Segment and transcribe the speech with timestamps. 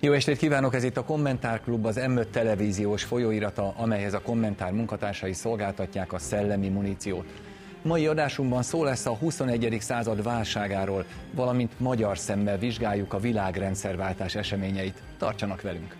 [0.00, 5.32] Jó estét kívánok, ez itt a Kommentárklub, az m televíziós folyóirata, amelyhez a kommentár munkatársai
[5.32, 7.26] szolgáltatják a szellemi muníciót.
[7.82, 9.76] Mai adásunkban szó lesz a 21.
[9.80, 15.02] század válságáról, valamint magyar szemmel vizsgáljuk a világrendszerváltás eseményeit.
[15.16, 15.96] Tartsanak velünk!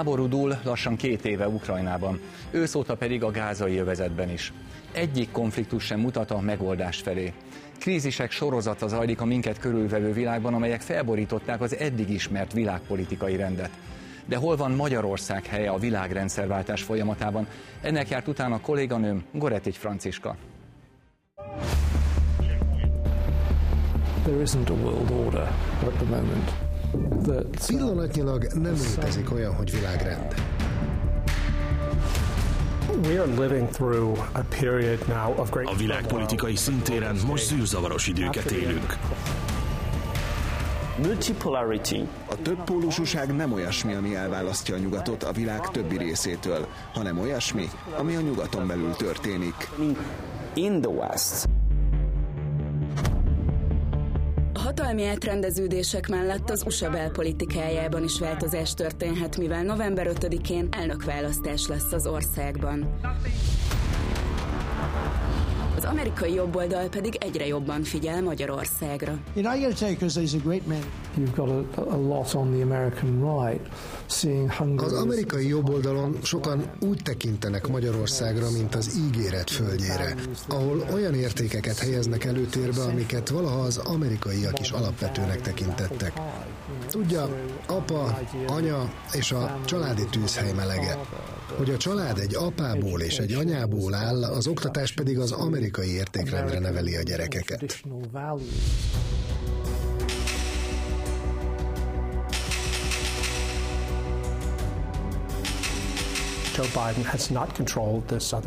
[0.00, 4.52] Háború dúl lassan két éve Ukrajnában, őszóta pedig a gázai övezetben is.
[4.92, 7.32] Egyik konfliktus sem mutat a megoldás felé.
[7.78, 13.70] Krízisek sorozata zajlik a minket körülvevő világban, amelyek felborították az eddig ismert világpolitikai rendet.
[14.24, 17.46] De hol van Magyarország helye a világrendszerváltás folyamatában?
[17.80, 20.36] Ennek járt utána a kolléganőm Goretic Franciska.
[24.22, 25.52] There isn't a world order
[25.84, 26.69] at the moment.
[27.66, 30.34] Pillanatnyilag nem létezik olyan, hogy világrend.
[35.64, 38.96] A világpolitikai szintéren most zűrzavaros időket élünk.
[42.28, 48.14] A többpólusúság nem olyasmi, ami elválasztja a nyugatot a világ többi részétől, hanem olyasmi, ami
[48.14, 49.68] a nyugaton belül történik.
[50.54, 51.48] In the West.
[54.52, 61.92] A hatalmi átrendeződések mellett az USA belpolitikájában is változás történhet, mivel november 5-én elnökválasztás lesz
[61.92, 63.00] az országban.
[65.90, 69.18] Az amerikai jobboldal pedig egyre jobban figyel Magyarországra.
[74.76, 80.14] Az amerikai jobboldalon sokan úgy tekintenek Magyarországra, mint az ígéret földjére,
[80.48, 86.12] ahol olyan értékeket helyeznek előtérbe, amiket valaha az amerikaiak is alapvetőnek tekintettek.
[86.86, 87.28] Tudja,
[87.66, 90.98] apa, anya és a családi tűzhely melege.
[91.56, 96.58] Hogy a család egy apából és egy anyából áll, az oktatás pedig az amerikai értékrendre
[96.58, 97.80] neveli a gyerekeket.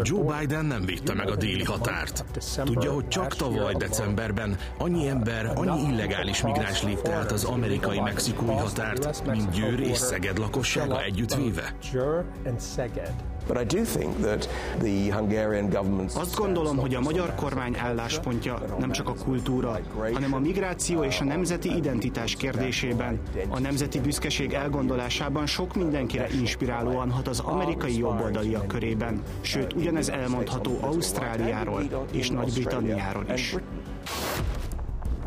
[0.01, 2.25] Joe Biden nem védte meg a déli határt.
[2.63, 9.25] Tudja, hogy csak tavaly decemberben annyi ember, annyi illegális migráns lépte át az amerikai-mexikói határt,
[9.25, 11.75] mint Győr és Szeged lakossága együttvéve.
[16.13, 19.79] Azt gondolom, hogy a magyar kormány álláspontja nem csak a kultúra,
[20.13, 27.11] hanem a migráció és a nemzeti identitás kérdésében, a nemzeti büszkeség elgondolásában sok mindenkire inspirálóan
[27.11, 33.55] hat az amerikai jobboldaliak körében, sőt ugyanez elmondható Ausztráliáról és Nagy-Britanniáról is.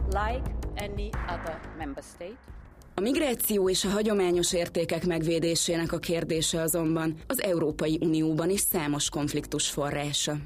[0.09, 2.56] Like any other member state,
[2.99, 9.09] a migráció és a hagyományos értékek megvédésének a kérdése azonban az Európai Unióban is számos
[9.09, 10.37] konfliktus forrása.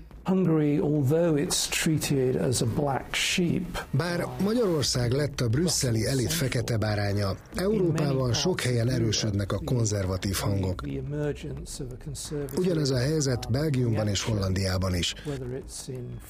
[3.91, 10.83] Bár Magyarország lett a brüsszeli elit fekete báránya, Európában sok helyen erősödnek a konzervatív hangok.
[12.57, 15.15] Ugyanez a helyzet Belgiumban és Hollandiában is.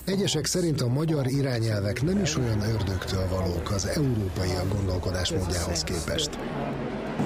[0.04, 6.30] Egyesek szerint a magyar irányelvek nem is olyan ördögtől valók az európai gondolkodásmódjához képest.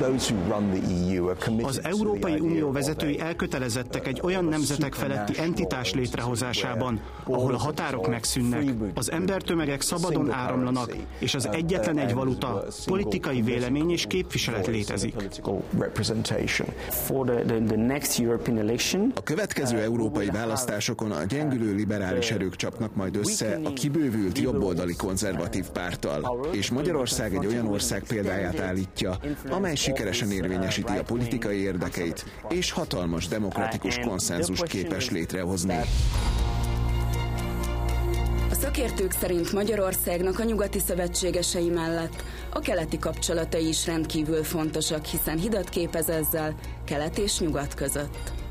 [0.01, 8.09] E az Európai Unió vezetői elkötelezettek egy olyan nemzetek feletti entitás létrehozásában, ahol a határok
[8.09, 15.15] megszűnnek, az embertömegek szabadon áramlanak, és az egyetlen egy valuta, politikai vélemény és képviselet létezik.
[19.15, 25.69] A következő európai választásokon a gyengülő liberális erők csapnak majd össze a kibővült jobboldali konzervatív
[25.69, 29.19] párttal, és Magyarország egy olyan ország példáját állítja,
[29.51, 35.79] amely sikeresen érvényesíti a politikai érdekeit, és hatalmas demokratikus konszenzust képes létrehozni.
[38.51, 45.39] A szakértők szerint Magyarországnak a nyugati szövetségesei mellett a keleti kapcsolatai is rendkívül fontosak, hiszen
[45.39, 46.55] hidat képez ezzel
[46.85, 48.44] kelet és nyugat között.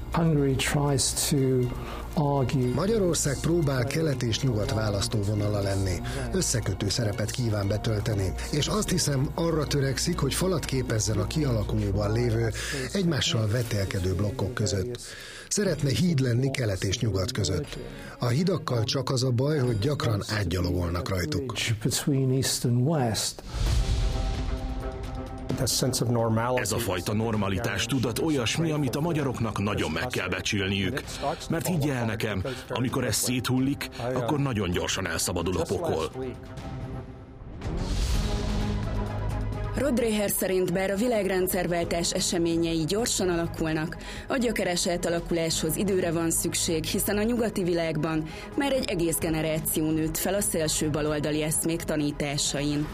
[2.76, 6.02] Magyarország próbál kelet és nyugat választóvonala lenni,
[6.32, 12.52] összekötő szerepet kíván betölteni, és azt hiszem arra törekszik, hogy falat képezzen a kialakulóban lévő,
[12.92, 15.00] egymással vetélkedő blokkok között.
[15.48, 17.78] Szeretne híd lenni kelet és nyugat között.
[18.20, 21.54] A hidakkal csak az a baj, hogy gyakran átgyalogolnak rajtuk.
[26.56, 31.04] Ez a fajta normalitás tudat olyasmi, amit a magyaroknak nagyon meg kell becsülniük.
[31.50, 36.12] Mert higgyel el nekem, amikor ez széthullik, akkor nagyon gyorsan elszabadul a pokol.
[39.76, 43.98] Rodréher szerint bár a világrendszerváltás eseményei gyorsan alakulnak,
[44.28, 48.24] a gyökeres átalakuláshoz időre van szükség, hiszen a nyugati világban
[48.56, 52.88] már egy egész generáció nőtt fel a szélső baloldali eszmék tanításain.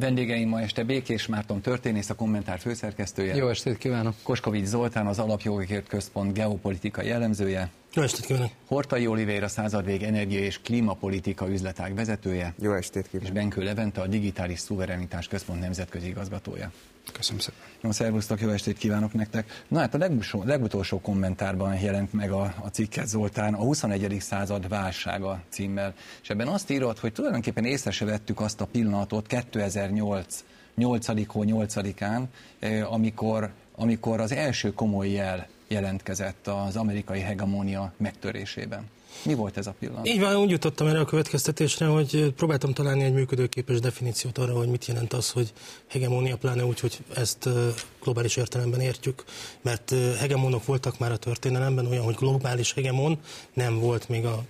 [0.00, 3.34] Vendégeim ma este Békés Márton történész, a kommentár főszerkesztője.
[3.34, 4.14] Jó estét kívánok!
[4.22, 7.70] Koskovics Zoltán, az Alapjogokért Központ geopolitikai jellemzője.
[7.94, 8.50] Jó estét kívánok!
[8.66, 12.54] Hortai Oliveira századvég energia és klímapolitika üzletág vezetője.
[12.62, 13.28] Jó estét kívánok!
[13.28, 16.72] És Benkő Levente, a Digitális Szuverenitás Központ nemzetközi igazgatója.
[17.12, 17.60] Köszönöm szépen.
[17.80, 19.64] Jó, szervusztok, jó estét kívánok nektek.
[19.68, 24.16] Na hát a legutolsó, legutolsó kommentárban jelent meg a, a cikket Zoltán, a 21.
[24.20, 29.26] század válsága címmel, és ebben azt írott, hogy tulajdonképpen észre se vettük azt a pillanatot
[29.26, 30.44] 2008
[30.74, 31.06] 8.
[31.08, 32.22] 8-án,
[32.58, 38.84] eh, amikor, amikor az első komoly jel jelentkezett az amerikai hegemónia megtörésében.
[39.24, 40.08] Mi volt ez a pillanat?
[40.08, 44.68] Így van, úgy jutottam erre a következtetésre, hogy próbáltam találni egy működőképes definíciót arra, hogy
[44.68, 45.52] mit jelent az, hogy
[45.86, 47.48] hegemónia, pláne úgy, hogy ezt
[48.02, 49.24] globális értelemben értjük,
[49.62, 53.18] mert hegemónok voltak már a történelemben, olyan, hogy globális hegemon
[53.52, 54.44] nem volt, még a,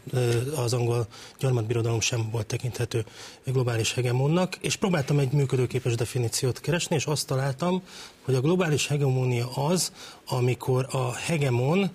[0.57, 1.07] az angol
[1.39, 3.05] gyarmatbirodalom sem volt tekinthető
[3.45, 7.83] globális hegemonnak, és próbáltam egy működőképes definíciót keresni, és azt találtam,
[8.25, 9.93] hogy a globális hegemónia az,
[10.27, 11.91] amikor a hegemon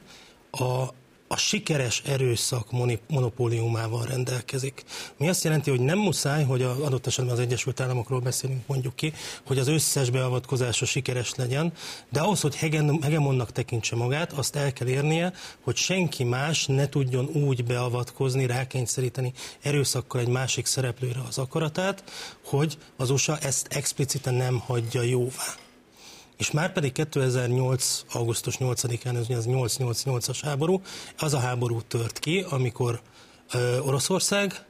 [0.51, 0.85] a
[1.27, 2.67] a sikeres erőszak
[3.07, 4.83] monopóliumával rendelkezik.
[5.17, 8.95] Mi azt jelenti, hogy nem muszáj, hogy az adott esetben az Egyesült Államokról beszélünk mondjuk
[8.95, 9.13] ki,
[9.45, 11.73] hogy az összes beavatkozása sikeres legyen,
[12.09, 17.25] de ahhoz, hogy hegemonnak tekintse magát, azt el kell érnie, hogy senki más ne tudjon
[17.25, 22.03] úgy beavatkozni, rákényszeríteni erőszakkal egy másik szereplőre az akaratát,
[22.45, 25.64] hogy az USA ezt expliciten nem hagyja jóvá.
[26.37, 28.03] És már pedig 2008.
[28.11, 30.81] augusztus 8-án, ez az 888-as háború,
[31.17, 33.01] az a háború tört ki, amikor
[33.51, 34.65] ö, Oroszország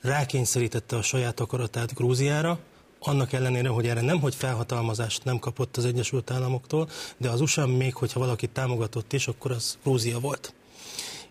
[0.00, 2.58] rákényszerítette a saját akaratát Grúziára,
[3.00, 7.66] annak ellenére, hogy erre nem, hogy felhatalmazást nem kapott az Egyesült Államoktól, de az USA
[7.66, 10.54] még, hogyha valaki támogatott is, akkor az Grúzia volt.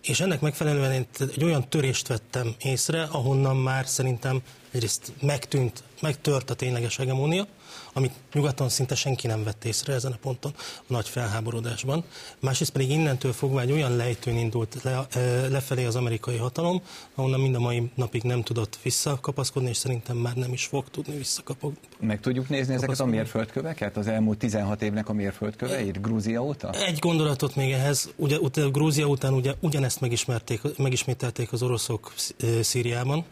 [0.02, 4.42] És ennek megfelelően én egy olyan törést vettem észre, ahonnan már szerintem
[4.72, 7.48] egyrészt megtűnt, megtört a tényleges hegemónia,
[7.94, 12.04] amit nyugaton szinte senki nem vett észre ezen a ponton a nagy felháborodásban.
[12.40, 15.08] Másrészt pedig innentől fogva egy olyan lejtőn indult le,
[15.50, 16.82] lefelé az amerikai hatalom,
[17.16, 21.18] ahonnan mind a mai napig nem tudott visszakapaszkodni, és szerintem már nem is fog tudni
[21.18, 21.88] visszakapaszkodni.
[22.00, 26.70] Meg tudjuk nézni ezeket a mérföldköveket, az elmúlt 16 évnek a mérföldköveit, Grúzia óta?
[26.72, 28.38] Egy gondolatot még ehhez, ugye,
[28.72, 32.14] Grúzia után ugye, ugyanezt megismerték, megismételték az oroszok
[32.62, 33.26] Szíriában,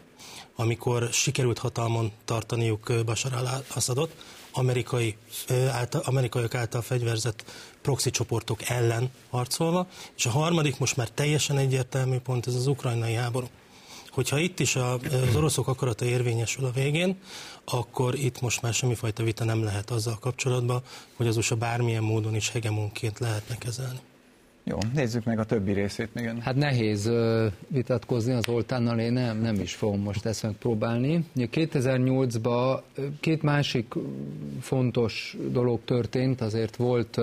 [0.56, 4.14] amikor sikerült hatalmon tartaniuk Bashar al-Assadot,
[4.52, 5.16] amerikai,
[5.70, 7.44] által, amerikaiak által fegyverzett
[7.82, 9.86] proxy csoportok ellen harcolva,
[10.16, 13.46] és a harmadik most már teljesen egyértelmű pont, ez az ukrajnai háború.
[14.10, 17.20] Hogyha itt is az oroszok akarata érvényesül a végén,
[17.64, 20.82] akkor itt most már semmifajta vita nem lehet azzal kapcsolatban,
[21.16, 24.00] hogy az USA bármilyen módon is hegemonként lehetne kezelni.
[24.70, 26.30] Jó, nézzük meg a többi részét még.
[26.40, 27.10] Hát nehéz
[27.68, 31.24] vitatkozni az Oltánnal, én nem, nem is fogom most ezt megpróbálni.
[31.36, 32.80] 2008-ban
[33.20, 33.94] két másik
[34.60, 37.20] fontos dolog történt, azért volt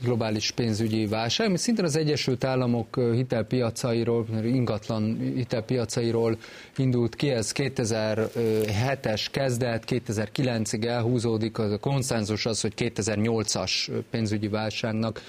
[0.00, 6.38] globális pénzügyi válság, ami szintén az Egyesült Államok hitelpiacairól, ingatlan hitelpiacairól
[6.76, 15.22] indult ki, ez 2007-es kezdet, 2009-ig elhúzódik, a konszenzus az, hogy 2008-as pénzügyi válságnak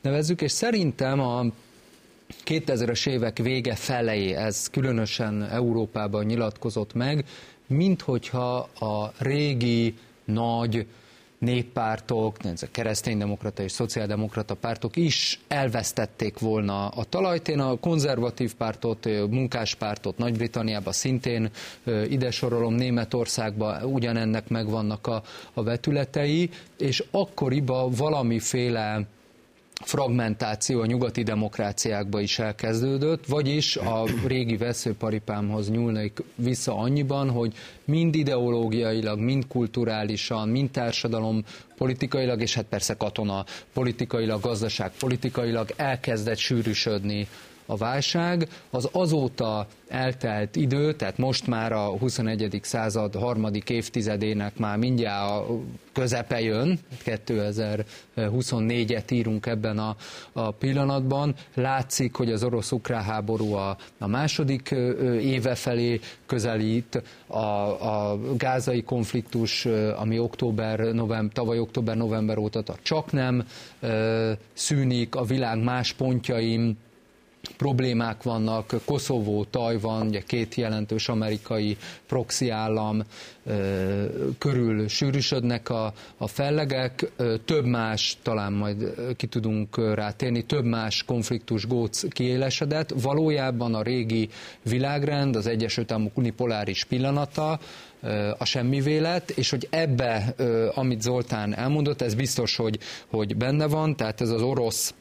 [0.00, 1.44] nevezzük, és szerintem a
[2.44, 7.24] 2000-es évek vége felé ez különösen Európában nyilatkozott meg,
[7.66, 10.86] mint hogyha a régi nagy
[11.38, 12.36] néppártok,
[12.70, 17.48] kereszténydemokrata és szociáldemokrata pártok is elvesztették volna a talajt.
[17.48, 21.50] Én a konzervatív pártot, munkáspártot Nagy-Britanniába szintén
[22.08, 25.22] ide sorolom, Németországban ugyanennek megvannak a,
[25.52, 29.06] a vetületei, és akkoriban valamiféle
[29.84, 37.52] fragmentáció a nyugati demokráciákba is elkezdődött, vagyis a régi veszőparipámhoz nyúlnék vissza annyiban, hogy
[37.84, 41.44] mind ideológiailag, mind kulturálisan, mind társadalom
[41.76, 47.28] politikailag, és hát persze katona politikailag, gazdaság politikailag elkezdett sűrűsödni
[47.66, 52.58] a válság, az azóta eltelt idő, tehát most már a 21.
[52.62, 55.46] század harmadik évtizedének már mindjárt a
[55.92, 59.96] közepe jön, 2024-et írunk ebben a,
[60.32, 61.34] a pillanatban.
[61.54, 64.70] Látszik, hogy az orosz-ukrán háború a, a második
[65.20, 67.36] éve felé közelít, a,
[68.10, 73.46] a gázai konfliktus, ami október, november, tavaly október-november óta csak nem
[74.52, 76.76] szűnik, a világ más pontjain
[77.56, 81.76] problémák vannak, Koszovó, Tajvan, ugye két jelentős amerikai
[82.06, 83.02] proxy állam
[84.38, 87.12] körül sűrűsödnek a, a fellegek,
[87.44, 92.92] több más, talán majd ki tudunk rátérni, több más konfliktus góc kiélesedett.
[93.02, 94.28] Valójában a régi
[94.62, 97.58] világrend, az Egyesült Államok unipoláris pillanata,
[98.38, 100.34] a semmivé lett, és hogy ebbe,
[100.74, 104.94] amit Zoltán elmondott, ez biztos, hogy, hogy benne van, tehát ez az orosz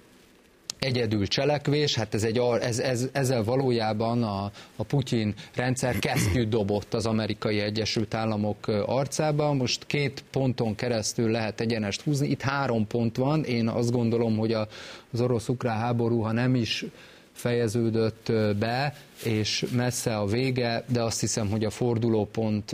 [0.79, 6.93] egyedül cselekvés, hát ez egy, ez, ez, ezzel valójában a, a Putyin rendszer kesztyűt dobott
[6.93, 9.53] az amerikai Egyesült Államok arcába.
[9.53, 14.53] Most két ponton keresztül lehet egyenest húzni, itt három pont van, én azt gondolom, hogy
[14.53, 14.67] a,
[15.11, 16.85] az orosz-ukrán háború, ha nem is
[17.31, 22.71] fejeződött be, és messze a vége, de azt hiszem, hogy a fordulópont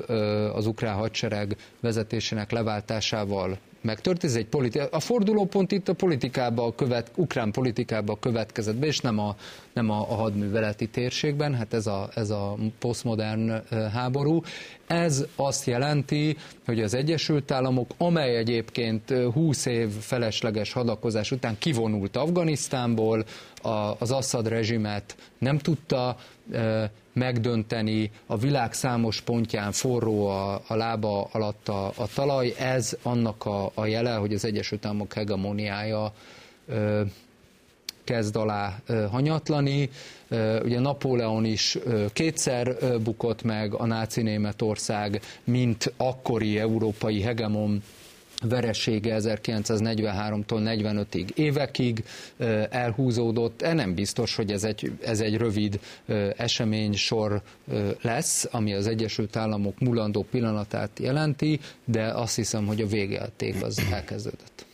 [0.54, 4.24] az ukrán hadsereg vezetésének leváltásával megtört.
[4.24, 9.00] Ez egy politi- a fordulópont itt a politikába, a követ, ukrán politikába következett be, és
[9.00, 9.36] nem a,
[9.74, 13.62] nem a, a hadműveleti térségben, hát ez a, ez a posztmodern
[13.94, 14.42] háború.
[14.88, 22.16] Ez azt jelenti, hogy az Egyesült Államok, amely egyébként 20 év felesleges hadakozás után kivonult
[22.16, 23.26] Afganisztánból,
[23.62, 26.18] a, az Assad rezsimet nem tudta
[27.14, 33.46] megdönteni, a világ számos pontján forró a, a lába alatt a, a talaj, ez annak
[33.46, 36.14] a, a jele, hogy az Egyesült Államok hegemoniája
[38.04, 38.80] kezd alá
[39.12, 39.90] hanyatlani.
[40.64, 41.78] Ugye Napóleon is
[42.14, 47.84] kétszer bukott meg, a náci Németország, mint akkori európai hegemon
[48.42, 52.04] veresége 1943-tól 45-ig évekig
[52.70, 53.62] elhúzódott.
[53.62, 55.80] E nem biztos, hogy ez egy, ez egy rövid
[56.38, 57.42] esemény sor
[58.02, 63.82] lesz, ami az Egyesült Államok mulandó pillanatát jelenti, de azt hiszem, hogy a végejáték az
[63.92, 64.66] elkezdődött.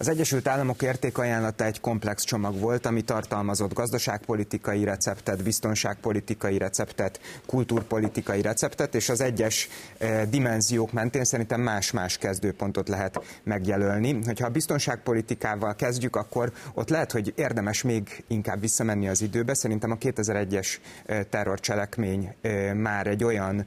[0.00, 8.42] Az Egyesült Államok értékajánlata egy komplex csomag volt, ami tartalmazott gazdaságpolitikai receptet, biztonságpolitikai receptet, kultúrpolitikai
[8.42, 14.18] receptet, és az egyes eh, dimenziók mentén szerintem más-más kezdőpontot lehet megjelölni.
[14.24, 19.54] Hogyha a biztonságpolitikával kezdjük, akkor ott lehet, hogy érdemes még inkább visszamenni az időbe.
[19.54, 20.68] Szerintem a 2001-es
[21.06, 23.66] eh, terrorcselekmény eh, már egy olyan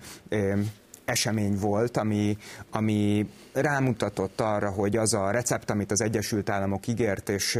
[1.11, 2.37] esemény volt, ami,
[2.71, 7.59] ami rámutatott arra, hogy az a recept, amit az Egyesült Államok ígért, és,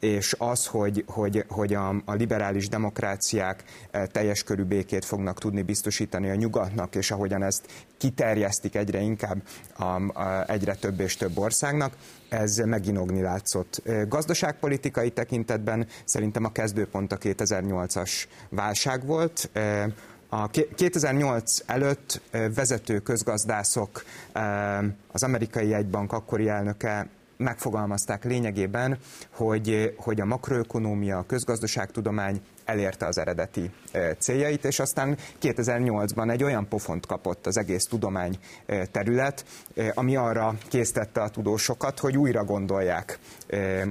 [0.00, 5.62] és az, hogy, hogy, hogy a, a liberális demokráciák eh, teljes körű békét fognak tudni
[5.62, 7.66] biztosítani a nyugatnak, és ahogyan ezt
[7.98, 9.42] kiterjesztik egyre inkább
[9.76, 11.96] a, a, egyre több és több országnak,
[12.28, 13.82] ez meginogni látszott.
[13.84, 19.84] Eh, gazdaságpolitikai tekintetben szerintem a kezdőpont a 2008-as válság volt, eh,
[20.34, 22.20] a 2008 előtt
[22.54, 24.04] vezető közgazdászok,
[25.12, 28.98] az amerikai egybank akkori elnöke megfogalmazták lényegében,
[29.30, 33.70] hogy, hogy a makroökonómia, a közgazdaságtudomány elérte az eredeti
[34.18, 38.38] céljait, és aztán 2008-ban egy olyan pofont kapott az egész tudomány
[38.90, 39.44] terület,
[39.94, 43.18] ami arra késztette a tudósokat, hogy újra gondolják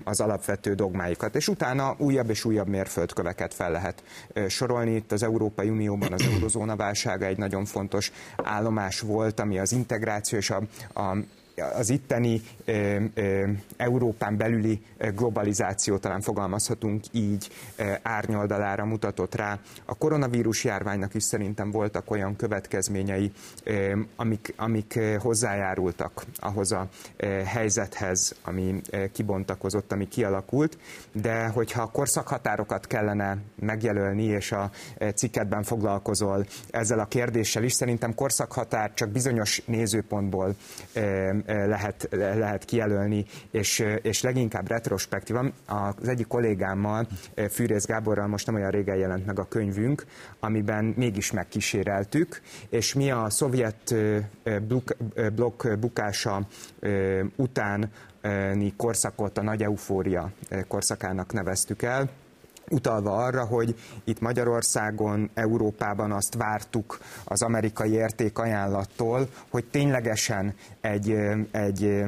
[0.04, 4.04] az alapvető dogmáikat, és utána újabb és újabb mérföldköveket fel lehet
[4.48, 4.96] sorolni.
[4.96, 10.38] Itt az Európai Unióban az eurozóna válsága egy nagyon fontos állomás volt, ami az integráció
[10.38, 10.62] és a,
[11.00, 11.18] a
[11.56, 14.82] az itteni ö, ö, Európán belüli
[15.16, 19.60] globalizáció, talán fogalmazhatunk így, ö, árnyoldalára mutatott rá.
[19.86, 23.32] A koronavírus járványnak is szerintem voltak olyan következményei,
[23.64, 30.78] ö, amik, amik hozzájárultak ahhoz a ö, helyzethez, ami ö, kibontakozott, ami kialakult,
[31.12, 34.72] de hogyha korszakhatárokat kellene megjelölni, és a
[35.16, 40.56] cikketben foglalkozol ezzel a kérdéssel is, szerintem korszakhatár csak bizonyos nézőpontból
[41.46, 45.54] lehet, lehet kijelölni, és, és leginkább retrospektívan.
[45.66, 47.08] Az egyik kollégámmal,
[47.50, 50.06] Fűrész Gáborral most nem olyan régen jelent meg a könyvünk,
[50.40, 53.96] amiben mégis megkíséreltük, és mi a szovjet
[55.36, 56.48] blokk bukása
[57.36, 60.32] utáni korszakot a nagy eufória
[60.68, 62.10] korszakának neveztük el,
[62.70, 71.18] utalva arra, hogy itt Magyarországon, Európában azt vártuk az amerikai értékajánlattól, hogy ténylegesen egy,
[71.52, 72.04] egy,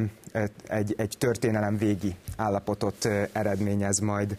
[0.68, 4.38] egy, egy történelem végi állapotot eredményez majd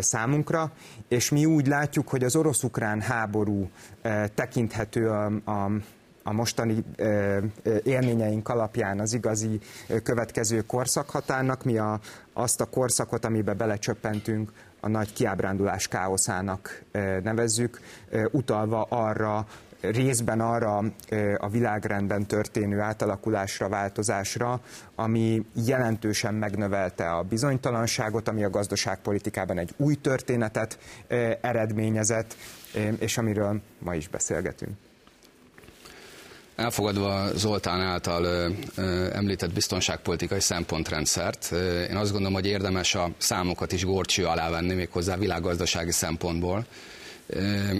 [0.00, 0.70] számunkra,
[1.08, 3.70] és mi úgy látjuk, hogy az orosz-ukrán háború
[4.34, 5.70] tekinthető a, a
[6.28, 6.84] a mostani
[7.82, 9.60] élményeink alapján az igazi
[10.02, 12.00] következő korszakhatárnak, mi a,
[12.32, 14.52] azt a korszakot, amiben belecsöppentünk
[14.86, 16.82] a nagy kiábrándulás káoszának
[17.22, 17.80] nevezzük,
[18.30, 19.46] utalva arra,
[19.80, 20.82] részben arra
[21.36, 24.60] a világrendben történő átalakulásra, változásra,
[24.94, 30.78] ami jelentősen megnövelte a bizonytalanságot, ami a gazdaságpolitikában egy új történetet
[31.40, 32.36] eredményezett,
[32.98, 34.85] és amiről ma is beszélgetünk.
[36.56, 38.52] Elfogadva Zoltán által
[39.12, 41.52] említett biztonságpolitikai szempontrendszert,
[41.90, 46.66] én azt gondolom, hogy érdemes a számokat is górcső alá venni, méghozzá világgazdasági szempontból.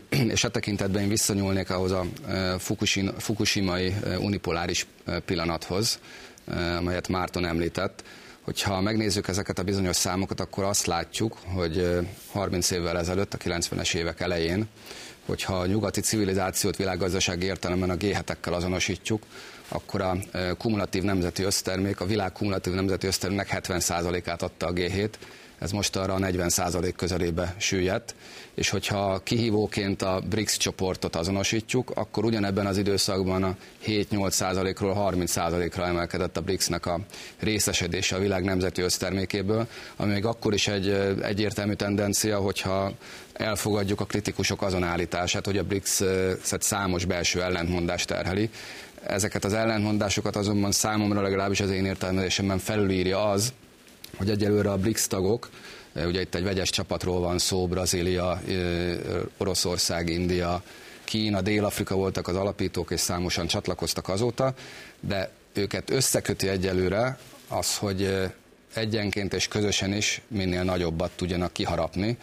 [0.09, 2.05] És e tekintetben én visszanyúlnék ahhoz a
[3.19, 4.87] fukushimai unipoláris
[5.25, 5.99] pillanathoz,
[6.79, 8.05] amelyet Márton említett,
[8.41, 11.99] hogyha megnézzük ezeket a bizonyos számokat, akkor azt látjuk, hogy
[12.33, 14.69] 30 évvel ezelőtt, a 90-es évek elején
[15.27, 19.23] hogyha a nyugati civilizációt világgazdasági értelemben a g azonosítjuk,
[19.69, 25.11] akkor a e, kumulatív nemzeti össztermék, a világ kumulatív nemzeti összterméknek 70%-át adta a G7,
[25.59, 28.15] ez most arra a 40% közelébe süllyedt,
[28.55, 33.57] és hogyha kihívóként a BRICS csoportot azonosítjuk, akkor ugyanebben az időszakban a
[33.87, 37.01] 7-8%-ról 30%-ra emelkedett a BRICS-nek a
[37.39, 39.67] részesedése a világ nemzeti össztermékéből,
[39.97, 40.89] ami még akkor is egy
[41.23, 42.93] egyértelmű tendencia, hogyha
[43.39, 48.51] elfogadjuk a kritikusok azon állítását, hogy a BRICS-et számos belső ellentmondás terheli.
[49.07, 53.53] Ezeket az ellentmondásokat azonban számomra legalábbis az én értelmezésemben felülírja az,
[54.17, 55.51] hogy egyelőre a BRICS tagok,
[55.95, 58.41] ugye itt egy vegyes csapatról van szó, Brazília,
[59.37, 60.63] Oroszország, India,
[61.05, 64.55] Kína, Dél-Afrika voltak az alapítók, és számosan csatlakoztak azóta,
[65.01, 68.31] de őket összeköti egyelőre az, hogy
[68.75, 72.17] egyenként és közösen is minél nagyobbat tudjanak kiharapni,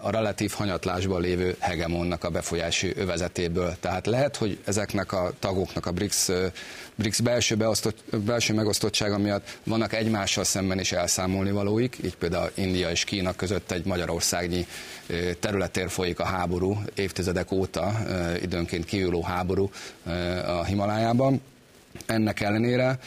[0.00, 3.76] a relatív hanyatlásban lévő hegemonnak a befolyási övezetéből.
[3.80, 6.28] Tehát lehet, hogy ezeknek a tagoknak a BRICS,
[6.94, 12.90] BRICS belső, beosztott, belső megosztottsága miatt vannak egymással szemben is elszámolni valóik, így például India
[12.90, 14.66] és Kína között egy magyarországnyi
[15.40, 17.92] területér folyik a háború, évtizedek óta
[18.42, 19.70] időnként kiülő háború
[20.46, 21.40] a Himalájában.
[22.06, 22.98] Ennek ellenére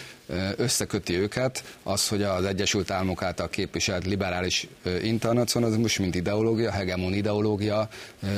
[0.56, 4.68] összeköti őket az, hogy az Egyesült Államok által képviselt liberális
[5.04, 7.90] internacionalizmus, mint ideológia, hegemon ideológia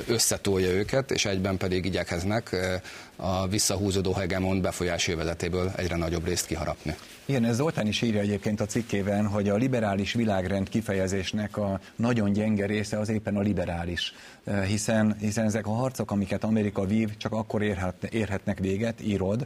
[0.07, 2.55] összetolja őket, és egyben pedig igyekeznek
[3.15, 6.95] a visszahúzódó hegemon befolyási vezetéből egyre nagyobb részt kiharapni.
[7.25, 12.33] Igen, ez Zoltán is írja egyébként a cikkében, hogy a liberális világrend kifejezésnek a nagyon
[12.33, 14.13] gyenge része az éppen a liberális.
[14.67, 19.45] Hiszen, hiszen ezek a harcok, amiket Amerika vív, csak akkor érhet, érhetnek véget, írod,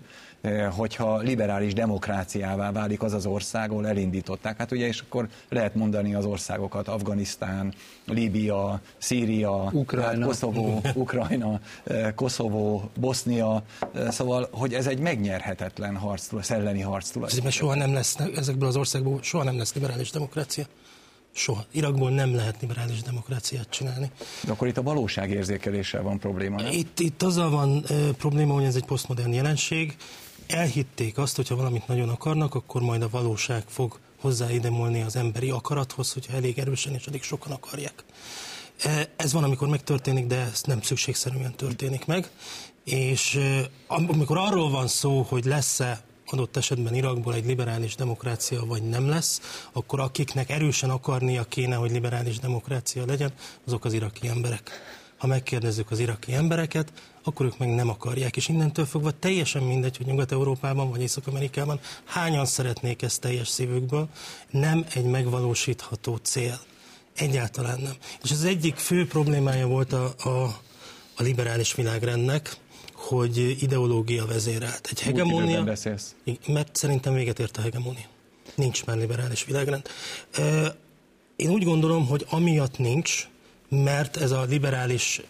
[0.71, 4.57] hogyha liberális demokráciává válik az az ország, ahol elindították.
[4.57, 7.73] Hát ugye, és akkor lehet mondani az országokat, Afganisztán,
[8.05, 10.25] Líbia, Szíria, Ukrajna.
[10.25, 11.59] Koszovó, Ukrajna,
[12.15, 13.63] Koszovó, Bosznia,
[14.09, 17.15] szóval, hogy ez egy megnyerhetetlen harc, szellemi harc.
[17.15, 20.65] Mert soha nem lesz, ezekből az országból soha nem lesz liberális demokrácia.
[21.37, 21.65] Soha.
[21.71, 24.11] Irakból nem lehet liberális demokráciát csinálni.
[24.43, 26.71] De akkor itt a valóságérzékeléssel van probléma, nem?
[26.71, 29.95] Itt, itt azzal van e, probléma, hogy ez egy posztmodern jelenség.
[30.47, 36.13] Elhitték azt, hogyha valamit nagyon akarnak, akkor majd a valóság fog hozzáidemolni az emberi akarathoz,
[36.13, 38.03] hogyha elég erősen és elég sokan akarják.
[39.15, 42.29] Ez van, amikor megtörténik, de ez nem szükségszerűen történik meg.
[42.83, 43.39] És
[43.87, 46.03] amikor arról van szó, hogy lesz-e
[46.35, 51.91] adott esetben Irakból egy liberális demokrácia vagy nem lesz, akkor akiknek erősen akarnia kéne, hogy
[51.91, 53.31] liberális demokrácia legyen,
[53.65, 54.71] azok az iraki emberek.
[55.17, 56.91] Ha megkérdezzük az iraki embereket,
[57.23, 62.45] akkor ők meg nem akarják, és innentől fogva teljesen mindegy, hogy Nyugat-Európában vagy Észak-Amerikában hányan
[62.45, 64.07] szeretnék ezt teljes szívükből,
[64.49, 66.59] nem egy megvalósítható cél.
[67.15, 67.93] Egyáltalán nem.
[68.23, 70.29] És az egyik fő problémája volt a, a,
[71.15, 72.57] a liberális világrendnek,
[72.95, 74.87] hogy ideológia vezérelt.
[74.91, 75.63] Egy hegemónia...
[75.63, 76.15] beszélsz.
[76.47, 78.05] Mert szerintem véget ért a hegemónia.
[78.55, 79.87] Nincs már liberális világrend.
[81.35, 83.27] Én úgy gondolom, hogy amiatt nincs,
[83.69, 85.21] mert ez a liberális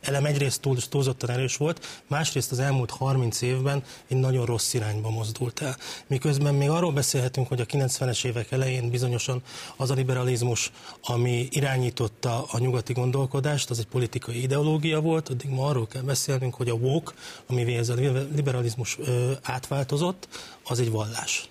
[0.00, 5.10] elem egyrészt túl, túlzottan erős volt, másrészt az elmúlt 30 évben egy nagyon rossz irányba
[5.10, 5.76] mozdult el.
[6.06, 9.42] Miközben még arról beszélhetünk, hogy a 90-es évek elején bizonyosan
[9.76, 10.70] az a liberalizmus,
[11.02, 16.54] ami irányította a nyugati gondolkodást, az egy politikai ideológia volt, addig ma arról kell beszélnünk,
[16.54, 17.12] hogy a woke,
[17.46, 17.94] amivé ez a
[18.34, 18.98] liberalizmus
[19.42, 20.28] átváltozott,
[20.64, 21.48] az egy vallás.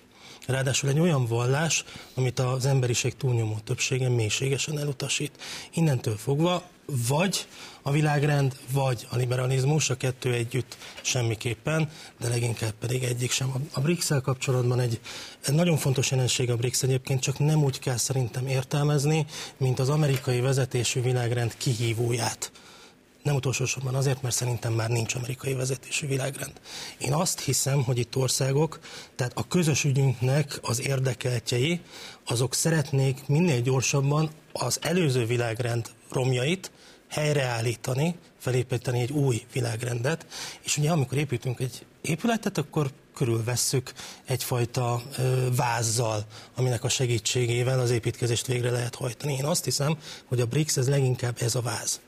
[0.50, 1.84] Ráadásul egy olyan vallás,
[2.14, 5.42] amit az emberiség túlnyomó többsége mélységesen elutasít.
[5.74, 6.62] Innentől fogva
[7.08, 7.46] vagy
[7.82, 13.68] a világrend, vagy a liberalizmus, a kettő együtt semmiképpen, de leginkább pedig egyik sem.
[13.72, 15.00] A brics kapcsolatban egy,
[15.46, 19.88] egy nagyon fontos jelenség a BRICS egyébként, csak nem úgy kell szerintem értelmezni, mint az
[19.88, 22.52] amerikai vezetésű világrend kihívóját.
[23.22, 26.52] Nem utolsó sorban azért, mert szerintem már nincs amerikai vezetésű világrend.
[26.98, 28.78] Én azt hiszem, hogy itt országok,
[29.16, 31.80] tehát a közös ügyünknek az érdekeltjei,
[32.26, 36.70] azok szeretnék minél gyorsabban az előző világrend romjait
[37.08, 40.26] helyreállítani, felépíteni egy új világrendet,
[40.64, 43.92] és ugye amikor építünk egy épületet, akkor körülvesszük
[44.24, 45.02] egyfajta
[45.56, 49.34] vázzal, aminek a segítségével az építkezést végre lehet hajtani.
[49.34, 52.00] Én azt hiszem, hogy a BRICS ez leginkább ez a váz.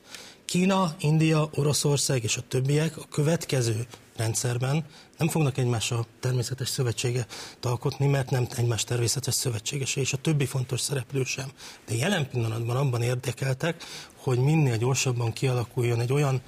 [0.45, 4.85] Kína, India, Oroszország és a többiek a következő rendszerben
[5.17, 7.25] nem fognak egymással természetes szövetsége
[7.61, 11.51] alkotni, mert nem egymás természetes szövetségese, és a többi fontos szereplő sem.
[11.85, 13.83] De jelen pillanatban abban érdekeltek,
[14.15, 16.41] hogy minél gyorsabban kialakuljon egy olyan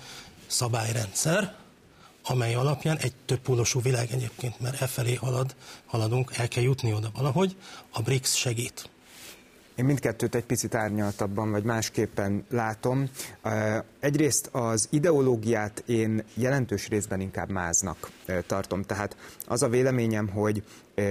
[0.47, 1.55] szabályrendszer,
[2.23, 5.55] amely alapján egy többpólusú világ egyébként, mert e felé halad,
[5.85, 7.55] haladunk, el kell jutni oda valahogy,
[7.91, 8.89] a BRICS segít.
[9.75, 13.09] Én mindkettőt egy picit árnyaltabban, vagy másképpen látom.
[13.99, 18.11] Egyrészt az ideológiát én jelentős részben inkább máznak
[18.47, 18.81] tartom.
[18.81, 20.63] Tehát az a véleményem, hogy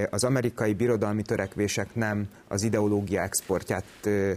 [0.09, 3.85] az amerikai birodalmi törekvések nem az ideológia exportját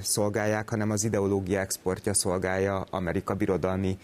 [0.03, 3.99] szolgálják, hanem az ideológia exportja szolgálja Amerika birodalmi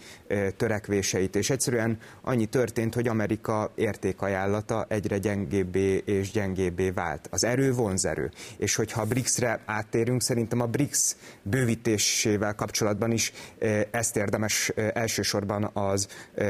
[0.57, 1.35] törekvéseit.
[1.35, 7.27] És egyszerűen annyi történt, hogy Amerika értékajánlata egyre gyengébbé és gyengébbé vált.
[7.31, 8.31] Az erő vonzerő.
[8.57, 13.33] És hogyha a BRICS-re áttérünk, szerintem a BRICS bővítésével kapcsolatban is
[13.91, 16.07] ezt érdemes elsősorban az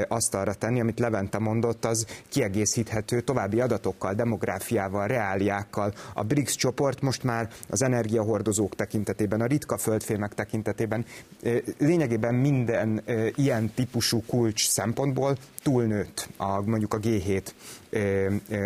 [0.08, 5.94] asztalra tenni, amit Levente mondott, az kiegészíthető további adatokkal, demográfiával, reáliákkal.
[6.14, 11.06] A BRICS csoport most már az energiahordozók tekintetében, a ritka földfémek tekintetében
[11.78, 13.04] lényegében minden
[13.36, 17.44] ilyen típusú kulcs szempontból túlnőtt a, mondjuk a G7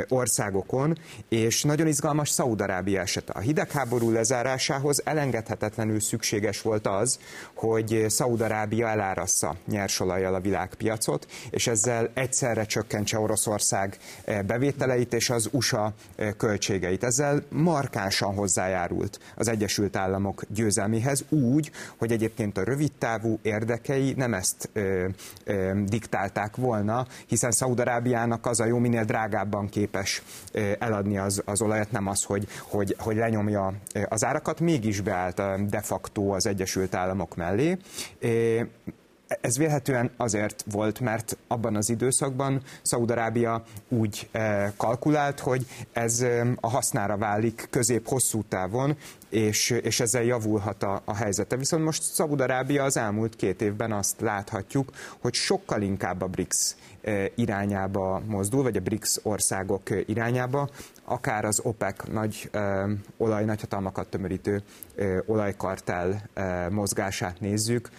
[0.08, 0.98] országokon,
[1.30, 3.34] és nagyon izgalmas Szaúd-Arábia esete.
[3.34, 7.20] A hidegháború lezárásához elengedhetetlenül szükséges volt az,
[7.54, 13.98] hogy Szaúd-Arábia elárassza nyersolajjal a világpiacot, és ezzel egyszerre csökkentse Oroszország
[14.46, 15.94] bevételeit és az USA
[16.38, 17.04] költségeit.
[17.04, 24.70] Ezzel markánsan hozzájárult az Egyesült Államok győzelméhez úgy, hogy egyébként a rövidtávú érdekei nem ezt
[24.74, 25.08] ö,
[25.44, 30.24] ö, diktálták volna, hiszen Szaudarábiának az a jó, minél drágábban képes
[30.80, 33.74] eladni az, az olajat, nem az, hogy, hogy, hogy lenyomja
[34.10, 37.78] az árakat, mégis beállt de facto az Egyesült Államok mellé.
[39.42, 44.30] Ez vélhetően azért volt, mert abban az időszakban Szaudarábia úgy
[44.78, 48.98] kalkulált, hogy ez a hasznára válik közép-hosszú távon,
[49.30, 51.56] és, és ezzel javulhat a, a helyzete.
[51.56, 56.76] Viszont most Szaudarábia az elmúlt két évben azt láthatjuk, hogy sokkal inkább a BRICS
[57.36, 60.70] irányába mozdul, vagy a BRICS országok irányába,
[61.04, 64.64] akár az OPEC nagy ö, olajnagyhatalmakat tömörítő
[64.96, 66.30] ö, olajkartel
[66.70, 67.90] mozgását nézzük,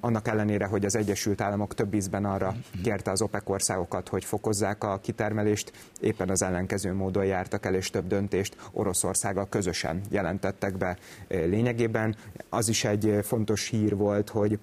[0.00, 4.84] annak ellenére, hogy az Egyesült Államok több ízben arra kérte az OPEC országokat, hogy fokozzák
[4.84, 10.96] a kitermelést, éppen az ellenkező módon jártak el, és több döntést Oroszországgal közösen jelentettek be
[11.28, 12.16] lényegében.
[12.48, 14.58] Az is egy fontos hír volt, hogy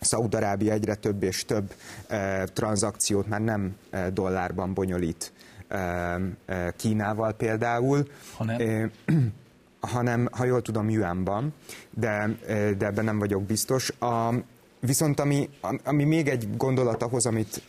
[0.00, 1.74] Szaúd-Arábia egyre több és több
[2.52, 3.76] tranzakciót már nem
[4.12, 5.32] dollárban bonyolít
[6.76, 8.90] Kínával például, hanem,
[9.80, 11.54] hanem ha jól tudom, yuanban,
[11.90, 12.36] de,
[12.78, 13.90] de ebben nem vagyok biztos.
[13.90, 14.34] A,
[14.80, 15.48] viszont ami,
[15.84, 17.62] ami még egy gondolat ahhoz, amit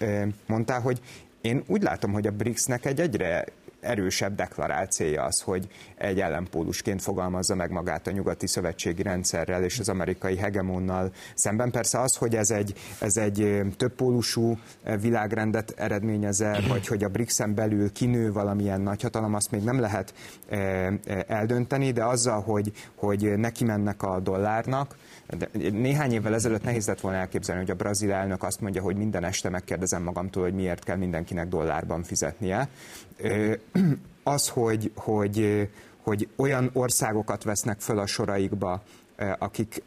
[0.47, 1.01] mondtál, hogy
[1.41, 3.45] én úgy látom, hogy a BRICS-nek egy egyre
[3.87, 4.85] erősebb deklarált
[5.27, 11.11] az, hogy egy ellenpólusként fogalmazza meg magát a nyugati szövetségi rendszerrel és az amerikai hegemonnal
[11.35, 11.71] szemben.
[11.71, 14.57] Persze az, hogy ez egy, ez egy többpólusú
[15.01, 20.13] világrendet eredményeze, vagy hogy a BRICS-en belül kinő valamilyen nagyhatalom, azt még nem lehet
[21.27, 24.95] eldönteni, de azzal, hogy, hogy neki mennek a dollárnak,
[25.37, 28.95] de néhány évvel ezelőtt nehéz lett volna elképzelni, hogy a brazil elnök azt mondja, hogy
[28.95, 32.69] minden este megkérdezem magamtól, hogy miért kell mindenkinek dollárban fizetnie.
[34.23, 35.69] Az, hogy, hogy,
[36.01, 38.83] hogy olyan országokat vesznek föl a soraikba,
[39.37, 39.81] akik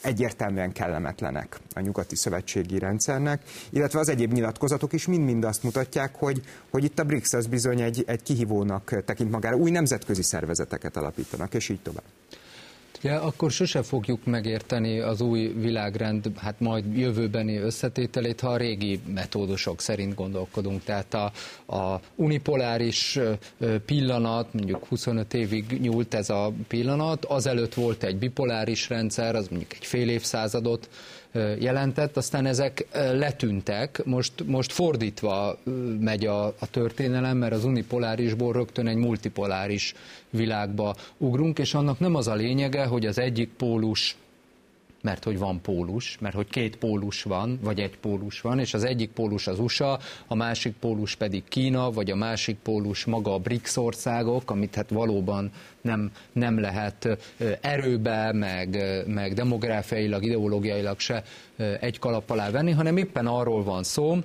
[0.00, 6.42] egyértelműen kellemetlenek a nyugati szövetségi rendszernek, illetve az egyéb nyilatkozatok is mind-mind azt mutatják, hogy,
[6.70, 11.54] hogy itt a BRICS az bizony egy, egy kihívónak tekint magára, új nemzetközi szervezeteket alapítanak,
[11.54, 12.04] és így tovább.
[13.02, 19.00] Ja, akkor sose fogjuk megérteni az új világrend, hát majd jövőbeni összetételét, ha a régi
[19.14, 20.84] metódusok szerint gondolkodunk.
[20.84, 21.32] Tehát a,
[21.76, 23.18] a unipoláris
[23.86, 29.72] pillanat, mondjuk 25 évig nyúlt ez a pillanat, azelőtt volt egy bipoláris rendszer, az mondjuk
[29.72, 30.88] egy fél évszázadot
[31.58, 35.58] jelentett, aztán ezek letűntek, most, most fordítva
[36.00, 39.94] megy a, a történelem, mert az unipolárisból rögtön egy multipoláris
[40.30, 44.16] világba ugrunk, és annak nem az a lényege, hogy az egyik pólus
[45.06, 48.84] mert hogy van pólus, mert hogy két pólus van, vagy egy pólus van, és az
[48.84, 53.38] egyik pólus az USA, a másik pólus pedig Kína, vagy a másik pólus maga a
[53.38, 57.08] BRICS országok, amit hát valóban nem, nem lehet
[57.60, 61.22] erőbe, meg, meg demográfiailag, ideológiailag se
[61.80, 64.16] egy kalap alá venni, hanem éppen arról van szó,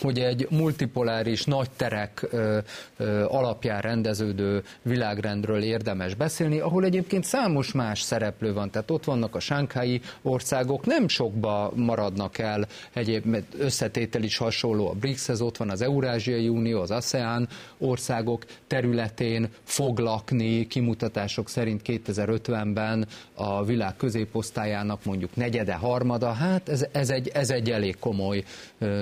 [0.00, 2.58] hogy egy multipoláris nagy terek ö,
[2.96, 8.70] ö, alapján rendeződő világrendről érdemes beszélni, ahol egyébként számos más szereplő van.
[8.70, 14.92] Tehát ott vannak a sánkhái országok, nem sokba maradnak el, egyéb összetétel is hasonló a
[14.92, 23.06] BRICS-hez, ott van az Eurázsiai Unió, az ASEAN országok területén fog lakni kimutatások szerint 2050-ben
[23.34, 28.44] a világ középosztályának mondjuk negyede, harmada, hát ez, ez, egy, ez egy elég komoly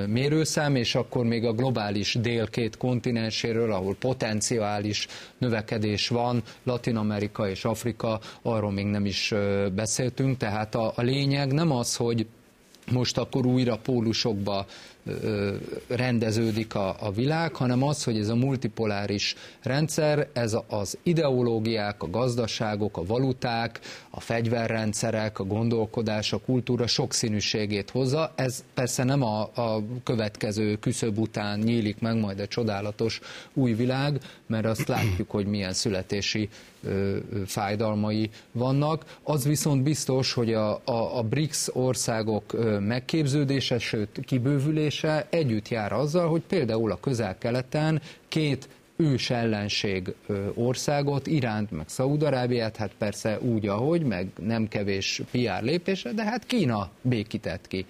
[0.07, 5.07] mérőszám, és akkor még a globális dél két kontinenséről, ahol potenciális
[5.39, 9.35] növekedés van, Latin Amerika és Afrika, arról még nem is
[9.75, 12.27] beszéltünk, tehát a, a lényeg nem az, hogy
[12.93, 14.67] most akkor újra pólusokba
[15.87, 22.11] rendeződik a, a világ, hanem az, hogy ez a multipoláris rendszer, ez az ideológiák, a
[22.11, 28.33] gazdaságok, a valuták, a fegyverrendszerek, a gondolkodás, a kultúra sokszínűségét hozza.
[28.35, 33.21] Ez persze nem a, a következő küszöb után nyílik meg majd a csodálatos
[33.55, 36.49] új világ, mert azt látjuk, hogy milyen születési
[36.85, 39.19] ö, fájdalmai vannak.
[39.23, 45.93] Az viszont biztos, hogy a, a, a BRICS országok megképződése, sőt kibővülése, döntése együtt jár
[45.93, 50.15] azzal, hogy például a közel-keleten két ős ellenség
[50.55, 56.47] országot, Iránt, meg Szaúd-Arábiát, hát persze úgy, ahogy, meg nem kevés PR lépése, de hát
[56.47, 57.87] Kína békített ki.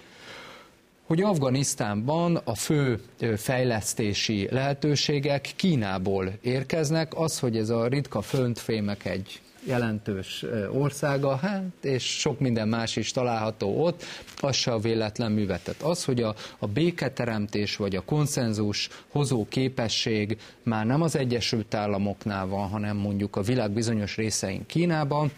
[1.05, 3.01] Hogy Afganisztánban a fő
[3.37, 12.19] fejlesztési lehetőségek Kínából érkeznek, az, hogy ez a ritka föntfémek egy jelentős országa, hát, és
[12.19, 14.03] sok minden más is található ott,
[14.39, 15.81] az se a véletlen művetet.
[15.81, 22.47] Az, hogy a, a béketeremtés vagy a konszenzus hozó képesség már nem az Egyesült Államoknál
[22.47, 25.31] van, hanem mondjuk a világ bizonyos részein Kínában,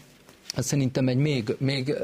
[0.55, 1.95] az szerintem egy még, még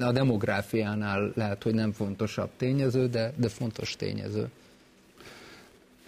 [0.00, 4.48] a demográfiánál lehet, hogy nem fontosabb tényező, de, de fontos tényező.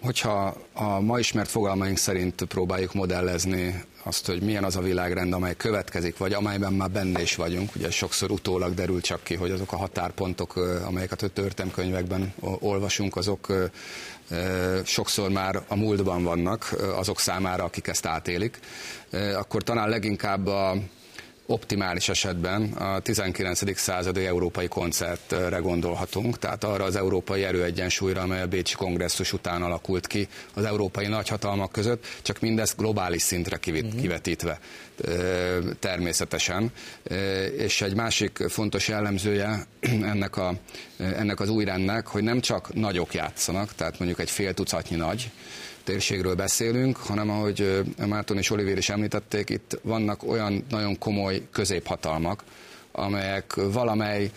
[0.01, 5.55] Hogyha a ma ismert fogalmaink szerint próbáljuk modellezni azt, hogy milyen az a világrend, amely
[5.55, 9.71] következik, vagy amelyben már benne is vagyunk, ugye sokszor utólag derül csak ki, hogy azok
[9.71, 13.69] a határpontok, amelyeket a történelmkönyvekben olvasunk, azok
[14.83, 18.59] sokszor már a múltban vannak azok számára, akik ezt átélik,
[19.35, 20.75] akkor talán leginkább a
[21.49, 23.77] optimális esetben a 19.
[23.77, 30.07] századi európai koncertre gondolhatunk, tehát arra az európai erőegyensúlyra, amely a Bécsi kongresszus után alakult
[30.07, 33.99] ki az európai nagyhatalmak között, csak mindezt globális szintre mhm.
[33.99, 34.59] kivetítve
[35.79, 36.71] természetesen.
[37.57, 39.65] És egy másik fontos jellemzője
[40.13, 40.53] ennek, a,
[40.97, 45.31] ennek az új rendnek, hogy nem csak nagyok játszanak, tehát mondjuk egy fél tucatnyi nagy,
[45.89, 52.43] térségről beszélünk, hanem ahogy Márton és Olivér is említették, itt vannak olyan nagyon komoly középhatalmak,
[52.91, 54.31] amelyek valamely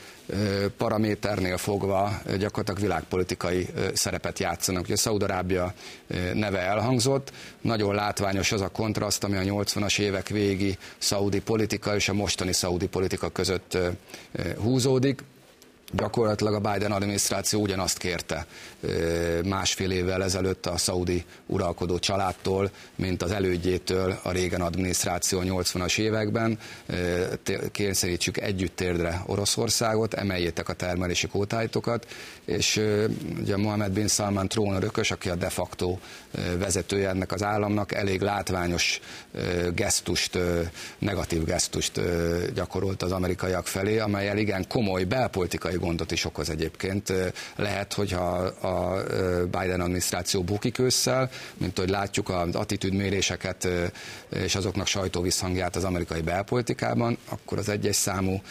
[0.76, 4.82] paraméternél fogva gyakorlatilag világpolitikai szerepet játszanak.
[4.82, 5.74] Ugye Szaudarábia
[6.34, 12.08] neve elhangzott, nagyon látványos az a kontraszt, ami a 80-as évek végi szaudi politika és
[12.08, 13.78] a mostani szaudi politika között
[14.56, 15.22] húzódik
[15.92, 18.46] gyakorlatilag a Biden adminisztráció ugyanazt kérte
[19.44, 26.58] másfél évvel ezelőtt a szaudi uralkodó családtól, mint az elődjétől a régen adminisztráció 80-as években.
[27.72, 32.06] Kényszerítsük együtt térdre Oroszországot, emeljétek a termelési kótáitokat,
[32.44, 32.80] és
[33.40, 35.98] ugye Mohamed bin Salman trónörökös, aki a de facto
[36.58, 39.00] vezetője ennek az államnak, elég látványos
[39.74, 40.38] gesztust,
[40.98, 42.00] negatív gesztust
[42.54, 47.12] gyakorolt az amerikaiak felé, amelyel igen komoly belpolitikai gondot is okoz egyébként.
[47.56, 49.02] Lehet, hogyha a
[49.44, 53.68] Biden adminisztráció bukik ősszel, mint hogy látjuk az attitűdméréseket
[54.28, 58.42] és azoknak sajtóvisszhangját az amerikai belpolitikában, akkor az egyes számú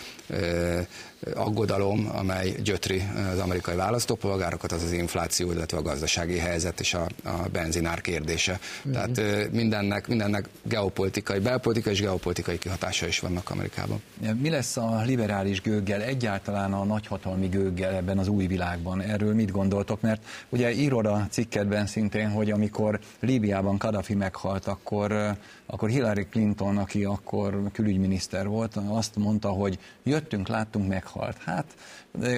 [1.35, 7.07] aggodalom, amely gyötri az amerikai választópolgárokat, az az infláció, illetve a gazdasági helyzet és a,
[7.23, 8.59] a benzinár kérdése.
[8.87, 8.91] Mm-hmm.
[8.91, 14.01] Tehát mindennek, mindennek geopolitikai, belpolitikai és geopolitikai kihatása is vannak Amerikában.
[14.39, 19.01] Mi lesz a liberális gőggel egyáltalán a nagy nagyhatalmi gőggel ebben az új világban.
[19.01, 20.01] Erről mit gondoltok?
[20.01, 25.35] Mert ugye írod a cikkedben szintén, hogy amikor Líbiában Kadhafi meghalt, akkor,
[25.71, 31.37] akkor Hillary Clinton, aki akkor külügyminiszter volt, azt mondta, hogy jöttünk, láttunk, meghalt.
[31.37, 31.65] Hát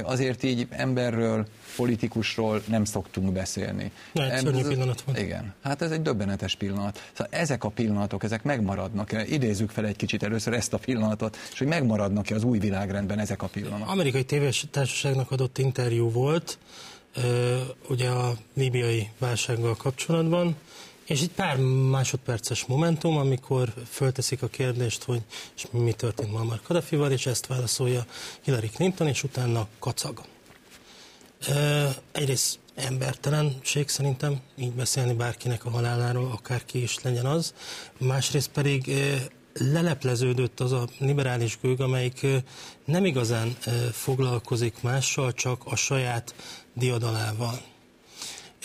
[0.03, 3.91] azért így emberről, politikusról nem szoktunk beszélni.
[4.11, 5.17] Na, egy szörnyű pillanat van.
[5.17, 7.09] Igen, hát ez egy döbbenetes pillanat.
[7.11, 9.11] Szóval ezek a pillanatok, ezek megmaradnak.
[9.29, 13.41] Idézzük fel egy kicsit először ezt a pillanatot, és hogy megmaradnak-e az új világrendben ezek
[13.41, 13.89] a pillanatok.
[13.89, 16.57] Amerikai tévés társaságnak adott interjú volt,
[17.89, 20.55] ugye a líbiai válsággal kapcsolatban,
[21.05, 21.57] és egy pár
[21.89, 25.21] másodperces momentum, amikor fölteszik a kérdést, hogy
[25.55, 28.05] és mi történt Muammar Kadhafival, és ezt válaszolja
[28.41, 30.21] Hillary Clinton, és utána kacag.
[32.11, 37.53] Egyrészt embertelenség szerintem így beszélni bárkinek a haláláról, akárki is legyen az.
[37.97, 38.91] Másrészt pedig
[39.53, 42.25] lelepleződött az a liberális gőg, amelyik
[42.85, 43.57] nem igazán
[43.91, 46.35] foglalkozik mással, csak a saját
[46.73, 47.61] diadalával.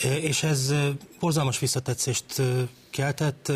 [0.03, 0.73] És ez
[1.19, 2.41] borzalmas visszatetszést
[2.89, 3.51] keltett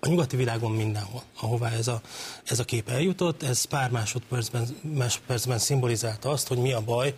[0.00, 2.00] a nyugati világon mindenhol, ahová ez a,
[2.44, 7.14] ez a kép eljutott, ez pár másodpercben, másodpercben szimbolizálta azt, hogy mi a baj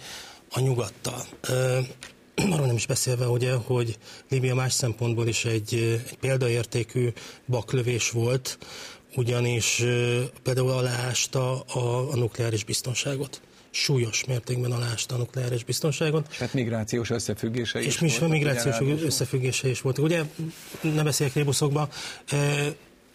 [0.50, 1.24] a nyugattal.
[2.34, 5.74] Arról nem is beszélve, ugye, hogy Líbia más szempontból is egy,
[6.06, 7.12] egy példaértékű
[7.46, 8.58] baklövés volt,
[9.14, 9.82] ugyanis
[10.42, 13.40] például aláásta a, a nukleáris biztonságot
[13.74, 16.34] súlyos mértékben aláásta a nukleáris biztonságot.
[16.34, 18.32] Hát migrációs összefüggése is És volt.
[18.32, 19.98] migrációs összefüggése is volt.
[19.98, 20.22] Ugye,
[20.80, 21.88] ne beszéljek rébuszokba,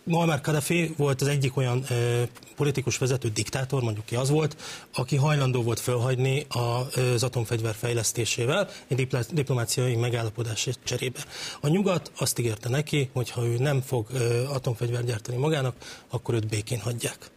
[0.04, 4.56] Muammar Kadhafi volt az egyik olyan e, politikus vezető diktátor, mondjuk ki az volt,
[4.94, 11.20] aki hajlandó volt felhagyni az atomfegyver fejlesztésével egy diplomáciai megállapodás cserébe.
[11.62, 15.76] A nyugat azt ígérte neki, hogy ha ő nem fog e, atomfegyver gyártani magának,
[16.10, 17.32] akkor őt békén hagyják.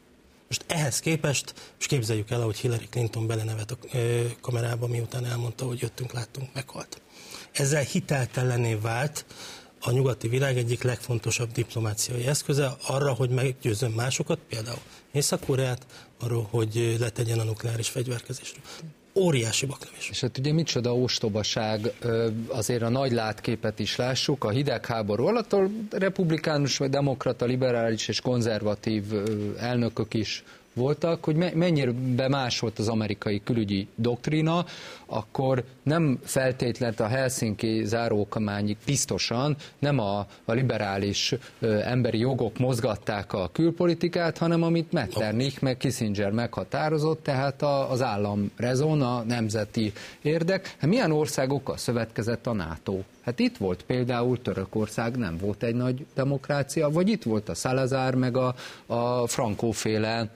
[0.52, 3.76] Most ehhez képest, és képzeljük el, hogy Hillary Clinton belenevet a
[4.40, 7.00] kamerába, miután elmondta, hogy jöttünk, láttunk, meghalt.
[7.52, 9.24] Ezzel hiteltelené vált
[9.80, 14.80] a nyugati világ egyik legfontosabb diplomáciai eszköze arra, hogy meggyőzön másokat, például
[15.12, 15.86] Észak-Koreát,
[16.20, 18.64] arról, hogy letegyen a nukleáris fegyverkezésről
[19.14, 20.08] óriási baklövés.
[20.10, 21.92] És hát ugye micsoda ostobaság,
[22.48, 28.20] azért a nagy látképet is lássuk, a hidegháború alatt a republikánus, vagy demokrata, liberális és
[28.20, 29.04] konzervatív
[29.58, 34.64] elnökök is voltak, hogy mennyire bemásolt az amerikai külügyi doktrína,
[35.06, 43.32] akkor nem feltétlenül a Helsinki zárókamányig biztosan nem a, a liberális ö, emberi jogok mozgatták
[43.32, 49.92] a külpolitikát, hanem amit Metternich meg Kissinger meghatározott, tehát a, az állam rezon, a nemzeti
[50.22, 50.74] érdek.
[50.78, 52.98] Hát milyen országokkal szövetkezett a NATO?
[53.22, 58.14] Hát itt volt például Törökország, nem volt egy nagy demokrácia, vagy itt volt a Salazar,
[58.14, 58.54] meg a,
[58.86, 60.28] a Frankóféle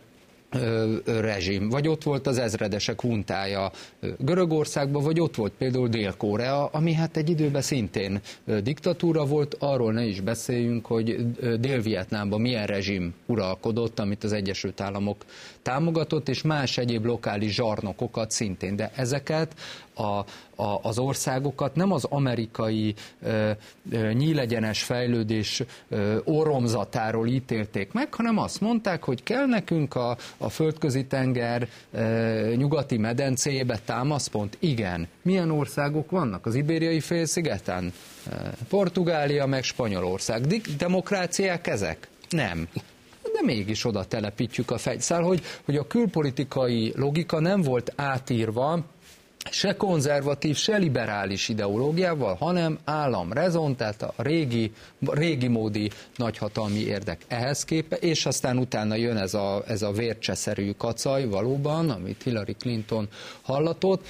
[1.05, 3.71] rezsim, vagy ott volt az ezredesek huntája
[4.19, 8.21] Görögországban, vagy ott volt például Dél-Korea, ami hát egy időben szintén
[8.63, 15.25] diktatúra volt, arról ne is beszéljünk, hogy Dél-Vietnámban milyen rezsim uralkodott, amit az Egyesült Államok
[15.63, 19.55] támogatott, és más egyéb lokális zsarnokokat szintén, de ezeket
[19.97, 20.25] a,
[20.63, 23.51] a, az országokat nem az amerikai ö,
[23.91, 30.49] ö, nyílegyenes fejlődés ö, oromzatáról ítélték meg, hanem azt mondták, hogy kell nekünk a, a
[30.49, 34.57] földközi tenger ö, nyugati medencéjébe támaszpont.
[34.61, 35.09] Igen.
[35.23, 36.47] Milyen országok vannak?
[36.47, 37.93] Az ibériai félszigeten?
[38.69, 40.47] Portugália meg Spanyolország.
[40.77, 42.09] Demokráciák ezek?
[42.31, 42.69] Nem
[43.33, 48.85] de mégis oda telepítjük a fegyszál, szóval, hogy, hogy a külpolitikai logika nem volt átírva
[49.51, 57.65] se konzervatív, se liberális ideológiával, hanem államrezon, tehát a régi, régi módi nagyhatalmi érdek ehhez
[57.65, 63.09] képe, és aztán utána jön ez a, ez a vércseszerű kacaj valóban, amit Hillary Clinton
[63.43, 64.07] hallatott,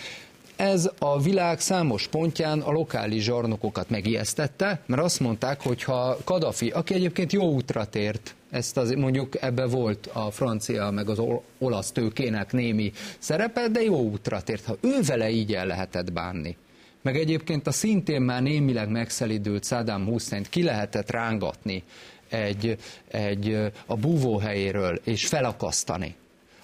[0.57, 6.71] ez a világ számos pontján a lokális zsarnokokat megijesztette, mert azt mondták, hogy ha Kadafi,
[6.71, 11.23] aki egyébként jó útra tért, ezt az, mondjuk ebbe volt a francia meg az
[11.59, 14.65] olasz tőkének némi szerepe, de jó útra tért.
[14.65, 16.57] Ha ő vele így el lehetett bánni,
[17.03, 21.83] meg egyébként a szintén már némileg megszelidült Saddam hussein ki lehetett rángatni
[22.29, 22.77] egy,
[23.09, 26.15] egy, a búvóhelyéről és felakasztani,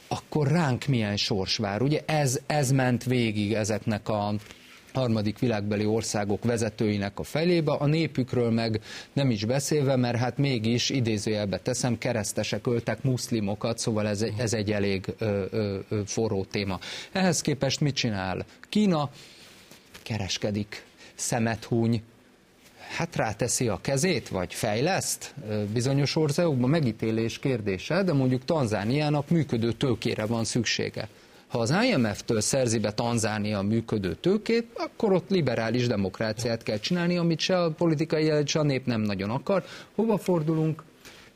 [0.09, 1.83] akkor ránk milyen sors vár.
[1.83, 4.35] Ugye ez, ez ment végig ezeknek a
[4.93, 8.81] harmadik világbeli országok vezetőinek a felébe, a népükről meg
[9.13, 14.53] nem is beszélve, mert hát mégis idézőjelbe teszem, keresztesek öltek muszlimokat, szóval ez, egy, ez
[14.53, 16.79] egy elég ö, ö, ö, forró téma.
[17.13, 18.45] Ehhez képest mit csinál?
[18.69, 19.11] Kína
[20.03, 22.03] kereskedik, szemet húny,
[22.97, 25.35] hát ráteszi a kezét, vagy fejleszt
[25.73, 31.09] bizonyos országokban, megítélés kérdése, de mondjuk Tanzániának működő tőkére van szüksége
[31.53, 37.41] Ha az IMF-től szerzi be Tanzánia működő tőkét, akkor ott liberális demokráciát kell csinálni, amit
[37.41, 39.65] se a politikai élet, se a nép nem nagyon akar.
[39.95, 40.83] Hova fordulunk?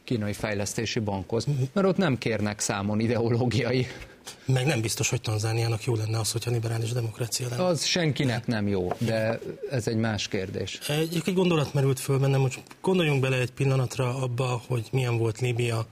[0.05, 3.87] Kínai Fejlesztési Bankhoz, mert ott nem kérnek számon ideológiai
[4.45, 7.65] meg nem biztos, hogy Tanzániának jó lenne az, hogyha liberális demokrácia lenne.
[7.65, 9.41] Az senkinek nem jó, de
[9.71, 10.79] ez egy más kérdés.
[10.89, 15.41] Egy, egy gondolat merült föl bennem, hogy gondoljunk bele egy pillanatra abba, hogy milyen volt
[15.41, 15.87] Líbia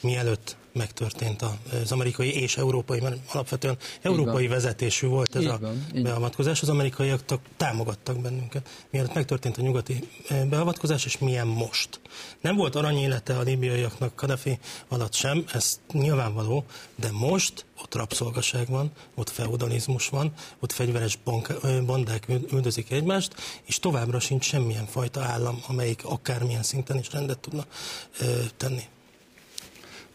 [0.00, 1.44] mielőtt megtörtént
[1.82, 6.62] az amerikai és európai, mert alapvetően európai vezetésű volt ez így a van, beavatkozás.
[6.62, 7.20] Az amerikaiak
[7.56, 12.00] támogattak bennünket, mielőtt megtörtént a nyugati e, beavatkozás, és milyen most.
[12.40, 14.58] Nem volt aranyélete a libiaiaknak Kadhafi
[14.88, 16.64] alatt sem, ez nyilvánvaló,
[16.94, 21.52] de most ott rabszolgaság van, ott feudalizmus van, ott fegyveres bank,
[21.86, 27.64] bandák üldözik egymást, és továbbra sincs semmilyen fajta állam, amelyik akármilyen szinten is rendet tudna
[28.20, 28.82] ö, tenni.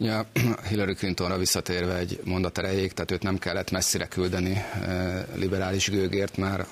[0.04, 0.26] Ja,
[0.70, 6.38] Hillary Clintonra visszatérve egy mondat erejéig, tehát őt nem kellett messzire küldeni eh, liberális gőgért,
[6.38, 6.66] már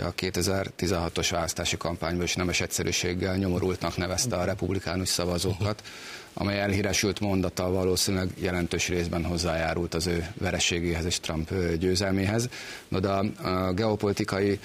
[0.00, 5.82] a 2016-os választási kampányban is nemes egyszerűséggel nyomorultnak nevezte a republikánus szavazókat,
[6.38, 12.48] amely elhíresült mondata valószínűleg jelentős részben hozzájárult az ő vereségéhez és Trump győzelméhez.
[12.88, 14.58] No, de a geopolitikai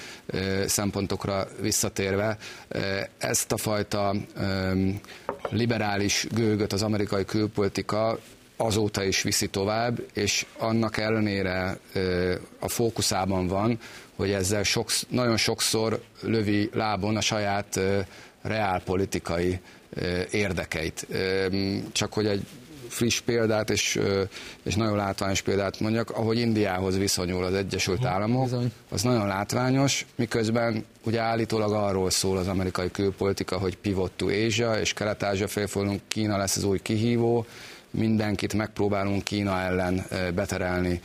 [0.65, 2.37] szempontokra visszatérve,
[3.17, 4.13] ezt a fajta
[5.49, 8.19] liberális gőgöt az amerikai külpolitika
[8.57, 11.77] azóta is viszi tovább, és annak ellenére
[12.59, 13.79] a fókuszában van,
[14.15, 17.79] hogy ezzel sok, nagyon sokszor lövi lábon a saját
[18.41, 19.59] reálpolitikai
[20.31, 21.07] érdekeit.
[21.91, 22.45] Csak hogy egy
[22.91, 23.99] friss példát és,
[24.63, 28.49] és nagyon látványos példát mondjak, ahogy Indiához viszonyul az Egyesült Államok,
[28.89, 34.73] az nagyon látványos, miközben ugye állítólag arról szól az amerikai külpolitika, hogy pivot to Asia,
[34.79, 37.45] és Kelet-Ázsia félfordulunk, Kína lesz az új kihívó,
[37.91, 41.01] mindenkit megpróbálunk Kína ellen beterelni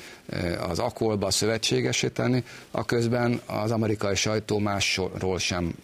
[0.69, 5.75] az akolba, szövetségesíteni, a közben az amerikai sajtó másról sem,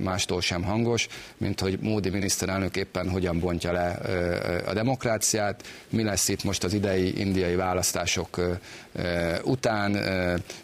[0.00, 4.00] mástól sem hangos, mint hogy Módi miniszterelnök éppen hogyan bontja le
[4.66, 8.40] a demokráciát, mi lesz itt most az idei indiai választások
[9.42, 9.98] után,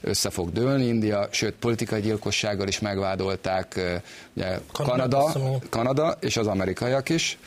[0.00, 3.80] össze fog dőlni India, sőt politikai gyilkossággal is megvádolták
[4.34, 5.32] ugye, Kanada,
[5.70, 7.38] Kanada és az amerikaiak is,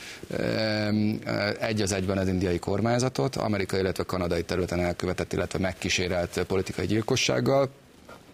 [1.60, 7.70] egy az egyben az indiai kormányzatot, amerikai, illetve kanadai területen elkövetett, illetve megkísérelt politikai gyilkossággal,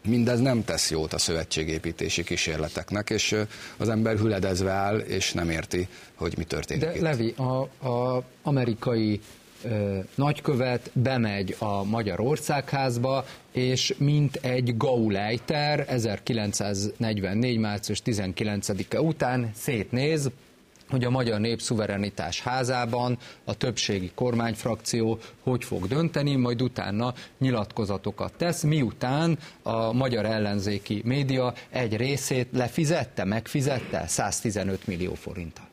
[0.04, 3.36] mindez nem tesz jót a szövetségépítési kísérleteknek, és
[3.76, 7.00] az ember hüledezve áll, és nem érti, hogy mi történik De itt.
[7.00, 9.20] Levi, a, a amerikai
[9.64, 17.58] ö, nagykövet bemegy a Magyar Országházba, és mint egy gaulejter 1944.
[17.58, 20.30] március 19-e után szétnéz,
[20.92, 28.62] hogy a Magyar Népszuverenitás házában a többségi kormányfrakció hogy fog dönteni, majd utána nyilatkozatokat tesz,
[28.62, 35.68] miután a magyar ellenzéki média egy részét lefizette, megfizette 115 millió forinttal.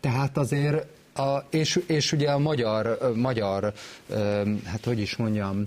[0.00, 3.72] Tehát azért a, és, és ugye a magyar, magyar,
[4.64, 5.66] hát hogy is mondjam,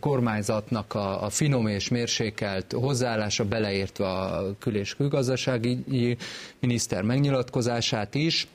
[0.00, 6.16] kormányzatnak a, a finom és mérsékelt hozzáállása, beleértve a kül- és külgazdasági
[6.60, 8.46] miniszter megnyilatkozását is,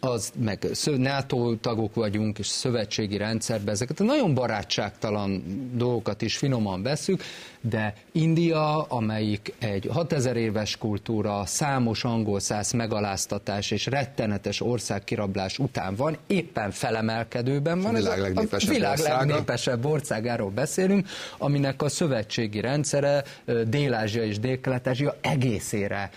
[0.00, 0.66] az meg
[0.96, 7.22] NATO tagok vagyunk, és szövetségi rendszerben ezeket a nagyon barátságtalan dolgokat is finoman veszük,
[7.60, 15.94] de India, amelyik egy 6000 éves kultúra, számos angol száz megaláztatás és rettenetes országkirablás után
[15.94, 17.94] van, éppen felemelkedőben van.
[17.94, 21.08] A világ legnépesebb, a világ legnépesebb országáról beszélünk,
[21.38, 23.24] aminek a szövetségi rendszere
[23.66, 26.10] Dél-Ázsia és Dél-Kelet-Ázsia egészére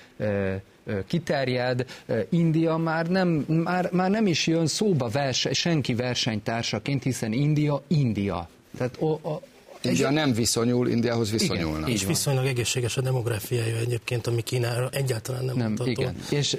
[1.08, 1.86] kiterjed,
[2.30, 3.28] India már nem,
[3.64, 8.50] már, már nem is jön szóba verseny, senki versenytársaként, hiszen India, India.
[8.78, 9.42] Tehát o, a,
[9.82, 11.82] India nem viszonyul, Indiához viszonyulnak.
[11.82, 15.92] Igen, és viszonylag egészséges a demográfiája egyébként, ami Kínára egyáltalán nem, nem mutató.
[15.92, 16.16] Igen.
[16.30, 16.58] És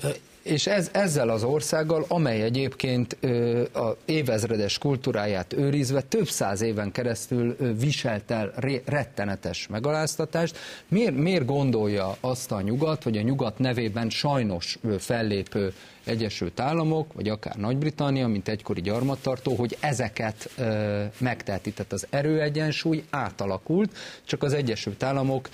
[0.48, 6.92] és ez, ezzel az országgal, amely egyébként ö, a évezredes kultúráját őrizve több száz éven
[6.92, 13.22] keresztül ö, viselt el ré, rettenetes megaláztatást, miért, miért gondolja azt a nyugat, hogy a
[13.22, 15.72] nyugat nevében sajnos ö, fellépő
[16.04, 21.72] Egyesült Államok, vagy akár Nagy-Britannia, mint egykori gyarmattartó, hogy ezeket ö, megteheti.
[21.72, 25.48] Tehát az erőegyensúly átalakult, csak az Egyesült Államok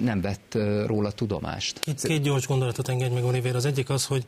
[0.00, 1.78] nem vett róla tudomást.
[1.78, 3.56] Két, két gyors gondolatot engedj meg, Oliver.
[3.56, 4.26] Az egyik az, hogy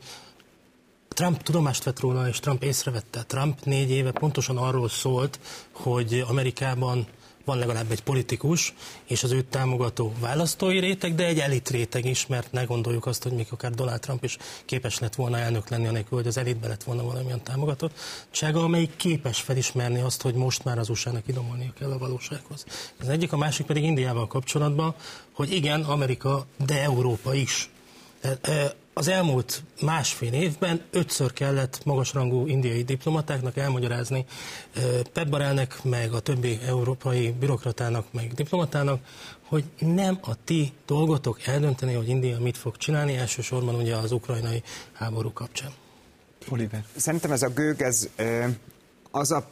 [1.09, 3.23] Trump tudomást vett róla, és Trump észrevette.
[3.23, 5.41] Trump négy éve pontosan arról szólt,
[5.73, 7.07] hogy Amerikában
[7.47, 8.75] van legalább egy politikus,
[9.05, 13.23] és az őt támogató választói réteg, de egy elit réteg is, mert ne gondoljuk azt,
[13.23, 16.69] hogy még akár Donald Trump is képes lett volna elnök lenni, anélkül, hogy az elitbe
[16.69, 21.91] lett volna valamilyen támogatottsága, amelyik képes felismerni azt, hogy most már az USA-nak idomolnia kell
[21.91, 22.65] a valósághoz.
[23.01, 24.95] Az egyik, a másik pedig Indiával kapcsolatban,
[25.37, 27.70] hogy igen, Amerika, de Európa is
[28.93, 34.24] az elmúlt másfél évben ötször kellett magasrangú indiai diplomatáknak elmagyarázni
[35.12, 39.01] Pep Barelnek, meg a többi európai bürokratának, meg diplomatának,
[39.49, 44.62] hogy nem a ti dolgotok eldönteni, hogy India mit fog csinálni, elsősorban ugye az ukrajnai
[44.93, 45.70] háború kapcsán.
[46.49, 46.84] Oliver.
[46.97, 48.09] Szerintem ez a gőg, ez
[49.11, 49.49] az a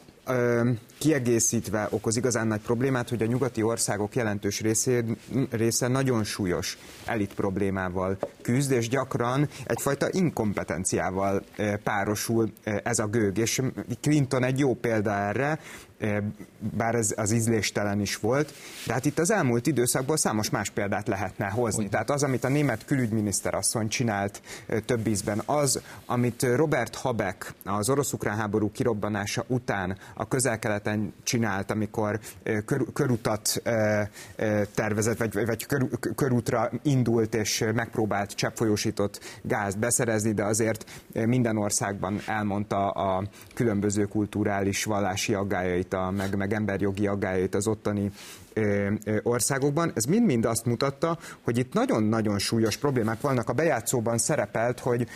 [0.97, 5.03] kiegészítve okoz igazán nagy problémát, hogy a nyugati országok jelentős részé,
[5.49, 11.43] része nagyon súlyos elit problémával küzd, és gyakran egyfajta inkompetenciával
[11.83, 13.37] párosul ez a gőg.
[13.37, 13.61] És
[14.01, 15.59] Clinton egy jó példa erre,
[16.59, 18.53] bár ez az ízléstelen is volt,
[18.85, 21.89] de hát itt az elmúlt időszakból számos más példát lehetne hozni.
[21.89, 24.41] Tehát az, amit a német külügyminiszter asszony csinált
[24.85, 32.19] több ízben, az, amit Robert Habeck az orosz-ukrán háború kirobbanása után a közel-keleten csinált, amikor
[32.65, 33.61] kör, körutat
[34.73, 42.19] tervezett, vagy, vagy kör, körútra indult és megpróbált cseppfolyósított gázt beszerezni, de azért minden országban
[42.25, 43.23] elmondta a
[43.53, 48.11] különböző kulturális, vallási aggájait, a, meg, meg emberjogi aggájait az ottani
[49.23, 49.91] országokban.
[49.95, 53.49] Ez mind-mind azt mutatta, hogy itt nagyon-nagyon súlyos problémák vannak.
[53.49, 55.07] A bejátszóban szerepelt, hogy,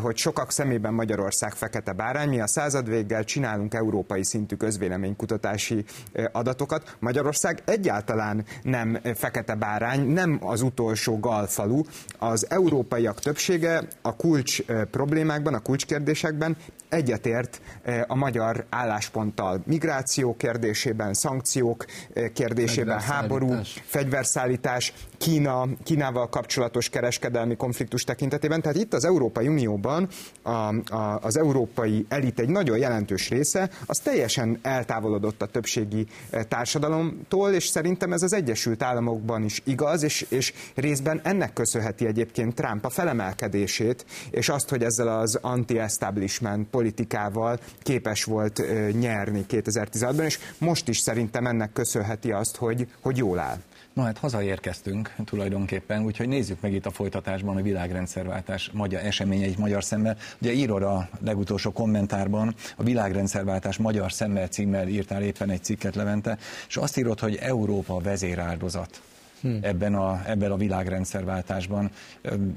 [0.00, 2.28] hogy sokak szemében Magyarország fekete bárány.
[2.28, 5.84] Mi a századvéggel csinálunk európai szintű közvéleménykutatási
[6.32, 6.96] adatokat.
[6.98, 11.80] Magyarország egyáltalán nem fekete bárány, nem az utolsó galfalu.
[12.18, 16.56] Az európaiak többsége a kulcs problémákban, a kulcskérdésekben
[16.92, 17.60] egyetért
[18.06, 19.62] a magyar állásponttal.
[19.66, 28.62] Migráció kérdésében, szankciók kérdésében, kérdésében háború, fegyverszállítás, Kína, Kínával kapcsolatos kereskedelmi konfliktus tekintetében.
[28.62, 30.08] Tehát itt az Európai Unióban
[30.42, 36.44] a, a, az európai elit egy nagyon jelentős része, az teljesen eltávolodott a többségi e,
[36.44, 42.54] társadalomtól, és szerintem ez az Egyesült Államokban is igaz, és, és részben ennek köszönheti egyébként
[42.54, 48.62] Trump a felemelkedését, és azt, hogy ezzel az anti-establishment politikával képes volt
[48.92, 53.58] nyerni 2016-ban, és most is szerintem ennek köszönheti azt, hogy, hogy jól áll.
[53.92, 59.84] Na hát hazaérkeztünk tulajdonképpen, úgyhogy nézzük meg itt a folytatásban a világrendszerváltás magyar eseményeit magyar
[59.84, 60.16] szemmel.
[60.40, 66.38] Ugye írod a legutolsó kommentárban, a világrendszerváltás magyar szemmel címmel írtál éppen egy cikket Levente,
[66.68, 69.02] és azt írod, hogy Európa vezéráldozat.
[69.42, 69.58] Hmm.
[69.62, 71.90] ebben a, ebben a világrendszerváltásban,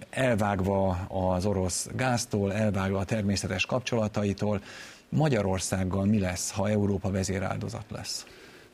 [0.09, 4.61] elvágva az orosz gáztól, elvágva a természetes kapcsolataitól,
[5.09, 8.25] Magyarországgal mi lesz, ha Európa vezéráldozat lesz?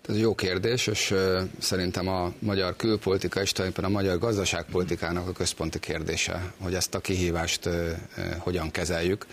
[0.09, 1.13] Ez jó kérdés, és
[1.59, 6.99] szerintem a magyar külpolitika és tulajdonképpen a magyar gazdaságpolitikának a központi kérdése, hogy ezt a
[6.99, 7.69] kihívást
[8.37, 9.25] hogyan kezeljük.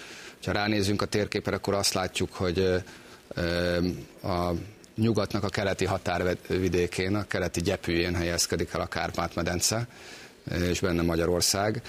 [0.45, 2.83] Ha ránézünk a térképre, akkor azt látjuk, hogy
[4.23, 4.51] a
[4.99, 9.89] nyugatnak a keleti határvidékén, a keleti gyepűjén helyezkedik el a Kárpát-medence,
[10.69, 11.83] és benne Magyarország.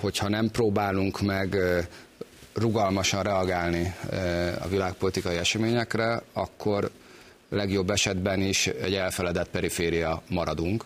[0.00, 1.56] Hogyha nem próbálunk meg
[2.54, 3.94] rugalmasan reagálni
[4.60, 6.90] a világpolitikai eseményekre, akkor
[7.48, 10.84] legjobb esetben is egy elfeledett periféria maradunk.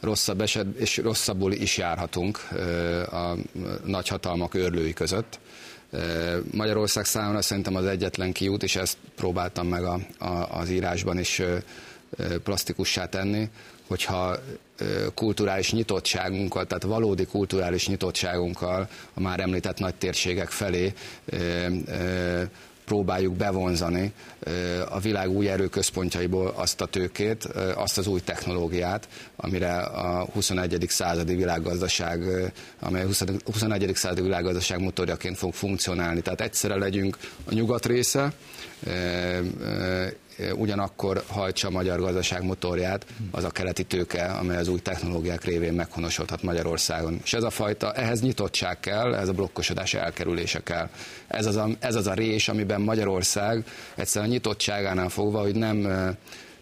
[0.00, 2.38] Rosszabb eset, és rosszabbul is járhatunk
[3.10, 3.34] a
[3.84, 5.38] nagyhatalmak őrlői között.
[6.52, 11.42] Magyarország számára szerintem az egyetlen kiút, és ezt próbáltam meg a, a, az írásban is
[12.42, 13.48] plastikussá tenni,
[13.86, 14.36] hogyha
[15.14, 20.92] kulturális nyitottságunkkal, tehát valódi kulturális nyitottságunkkal a már említett nagy térségek felé
[22.90, 24.12] próbáljuk bevonzani
[24.88, 30.84] a világ új erőközpontjaiból azt a tőkét, azt az új technológiát, amire a 21.
[30.88, 32.22] századi világgazdaság,
[32.80, 33.06] amely a
[33.44, 33.90] 21.
[33.94, 36.20] századi világgazdaság motorjaként fog funkcionálni.
[36.20, 38.32] Tehát egyszerre legyünk a nyugat része,
[40.56, 45.72] ugyanakkor hajtsa a magyar gazdaság motorját az a keleti tőke, amely az új technológiák révén
[45.72, 47.20] meghonosodhat Magyarországon.
[47.24, 50.88] És ez a fajta, ehhez nyitottság kell, ez a blokkosodás elkerülése kell.
[51.28, 53.64] Ez az a, ez az a rés, amiben Magyarország
[53.94, 55.88] egyszerűen a nyitottságánál fogva, hogy nem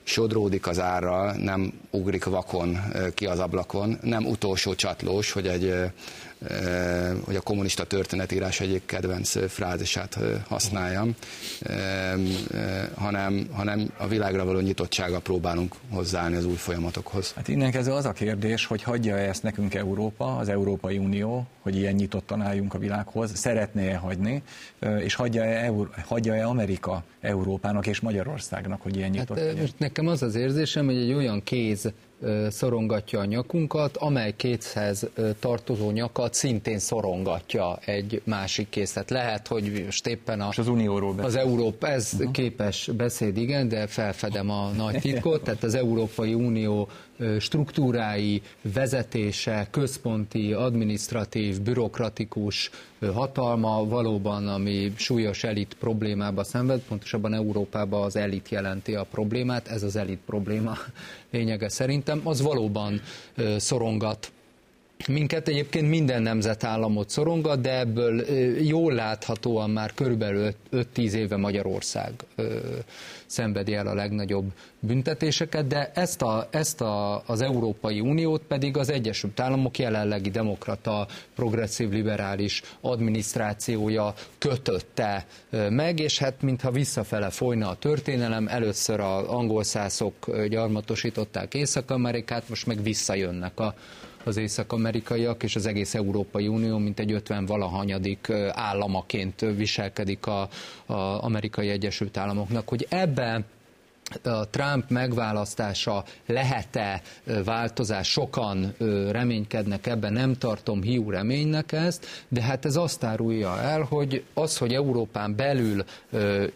[0.08, 2.78] sodródik az árral, nem ugrik vakon
[3.14, 5.74] ki az ablakon, nem utolsó csatlós, hogy egy
[7.24, 10.18] hogy a kommunista történetírás egyik kedvenc frázisát
[10.48, 11.14] használjam,
[12.94, 17.32] hanem, hanem a világra való nyitottsága próbálunk hozzáállni az új folyamatokhoz.
[17.36, 21.76] Hát innen kezdve az a kérdés, hogy hagyja-e ezt nekünk Európa, az Európai Unió, hogy
[21.76, 24.42] ilyen nyitottan álljunk a világhoz, szeretné-e hagyni,
[24.98, 25.72] és hagyja-e,
[26.04, 30.96] hagyja-e Amerika Európának és Magyarországnak, hogy ilyen nyitott hát, most nekem az az érzésem, hogy
[30.96, 31.92] egy olyan kéz
[32.48, 35.06] szorongatja a nyakunkat, amely kézhez
[35.38, 38.92] tartozó nyakat szintén szorongatja egy másik kéz.
[38.92, 41.28] Tehát lehet, hogy most éppen a, az Unióról beszél.
[41.28, 42.30] Az Európa, ez uh-huh.
[42.30, 46.88] képes beszéd, igen, de felfedem a nagy titkot, tehát az Európai Unió
[47.38, 52.70] struktúrái, vezetése, központi, administratív, bürokratikus
[53.14, 59.82] hatalma valóban, ami súlyos elit problémába szenved, pontosabban Európában az elit jelenti a problémát, ez
[59.82, 60.76] az elit probléma
[61.32, 63.00] lényege szerintem, az valóban
[63.56, 64.32] szorongat
[65.06, 68.20] Minket egyébként minden nemzetállamot szorongat, de ebből
[68.62, 72.12] jól láthatóan már körülbelül 5-10 éve Magyarország
[73.26, 78.90] szenvedi el a legnagyobb büntetéseket, de ezt, a, ezt a, az Európai Uniót pedig az
[78.90, 85.26] Egyesült Államok jelenlegi demokrata, progresszív liberális adminisztrációja kötötte
[85.68, 92.66] meg, és hát mintha visszafele folyna a történelem, először az angol szászok gyarmatosították Észak-Amerikát, most
[92.66, 93.74] meg visszajönnek a
[94.24, 100.48] az észak-amerikaiak és az egész Európai Unió, mint egy 50 valahanyadik államaként viselkedik a,
[100.86, 100.92] a
[101.24, 103.44] amerikai Egyesült Államoknak, hogy ebben
[104.22, 107.02] a Trump megválasztása lehet-e
[107.44, 108.74] változás, sokan
[109.10, 114.58] reménykednek ebben, nem tartom hiú reménynek ezt, de hát ez azt árulja el, hogy az,
[114.58, 115.84] hogy Európán belül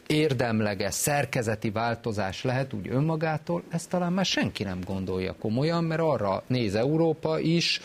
[0.07, 6.43] érdemleges szerkezeti változás lehet úgy önmagától, ezt talán már senki nem gondolja komolyan, mert arra
[6.47, 7.81] néz Európa is,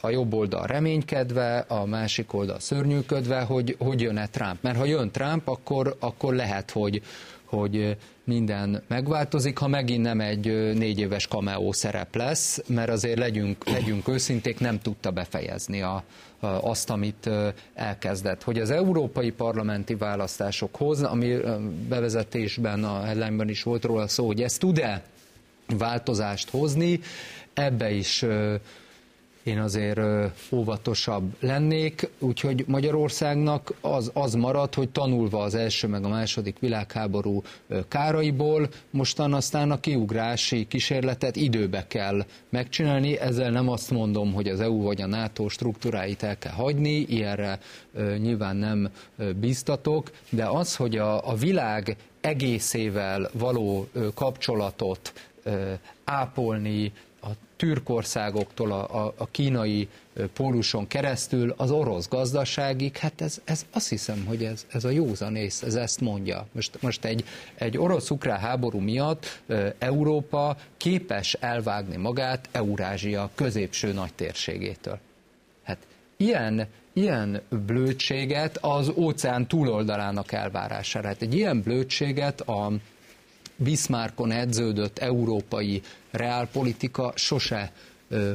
[0.00, 4.62] a jobb oldal reménykedve, a másik oldal szörnyűködve, hogy hogy jön-e Trump.
[4.62, 7.02] Mert ha jön Trump, akkor, akkor lehet, hogy,
[7.44, 7.96] hogy
[8.28, 14.08] minden megváltozik, ha megint nem egy négy éves cameo szerep lesz, mert azért legyünk, legyünk
[14.08, 16.04] őszinték, nem tudta befejezni a,
[16.60, 17.30] azt, amit
[17.74, 18.42] elkezdett.
[18.42, 21.36] Hogy az európai parlamenti választásokhoz, ami
[21.88, 25.02] bevezetésben a headline is volt róla szó, hogy ez tud-e
[25.78, 27.00] változást hozni,
[27.54, 28.24] ebbe is
[29.48, 30.00] én azért
[30.52, 37.42] óvatosabb lennék, úgyhogy Magyarországnak az, az marad, hogy tanulva az első meg a második világháború
[37.88, 44.60] káraiból, mostan aztán a kiugrási kísérletet időbe kell megcsinálni, ezzel nem azt mondom, hogy az
[44.60, 47.58] EU vagy a NATO struktúráit el kell hagyni, ilyenre
[48.18, 48.90] nyilván nem
[49.40, 55.12] bíztatok, de az, hogy a, a világ egészével való kapcsolatot
[56.04, 56.92] ápolni,
[57.58, 59.88] türkországoktól a, a, a kínai
[60.32, 65.62] póluson keresztül az orosz gazdaságig, hát ez, ez azt hiszem, hogy ez, ez a józanész,
[65.62, 66.46] ez ezt mondja.
[66.52, 69.40] Most, most egy, egy orosz-ukrán háború miatt
[69.78, 74.98] Európa képes elvágni magát Eurázsia középső nagy térségétől.
[75.64, 75.78] Hát
[76.16, 81.06] ilyen, ilyen blödséget az óceán túloldalának elvárására.
[81.06, 82.72] Hát egy ilyen blödséget a
[83.58, 87.72] Bismarckon edződött európai reálpolitika sose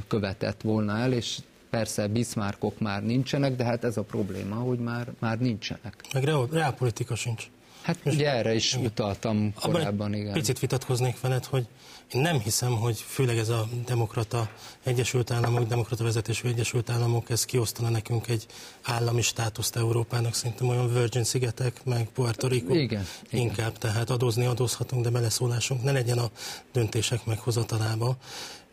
[0.07, 1.38] követett volna el, és
[1.69, 5.95] persze Bismarckok már nincsenek, de hát ez a probléma, hogy már, már nincsenek.
[6.13, 7.47] Meg reálpolitika sincs.
[7.82, 8.86] Hát ugye erre is igen.
[8.86, 10.34] utaltam korábban, igen.
[10.34, 11.67] Picit vitatkoznék veled, hogy
[12.12, 14.49] én nem hiszem, hogy főleg ez a demokrata
[14.84, 18.45] Egyesült Államok, demokrata vezetésű Egyesült Államok, ez kiosztana nekünk egy
[18.82, 22.74] állami státuszt Európának, szerintem olyan Virgin szigetek, meg Puerto Rico.
[22.74, 23.80] Igen, inkább, igen.
[23.80, 26.30] tehát adózni adózhatunk, de beleszólásunk ne legyen a
[26.72, 28.18] döntések meghozatalába.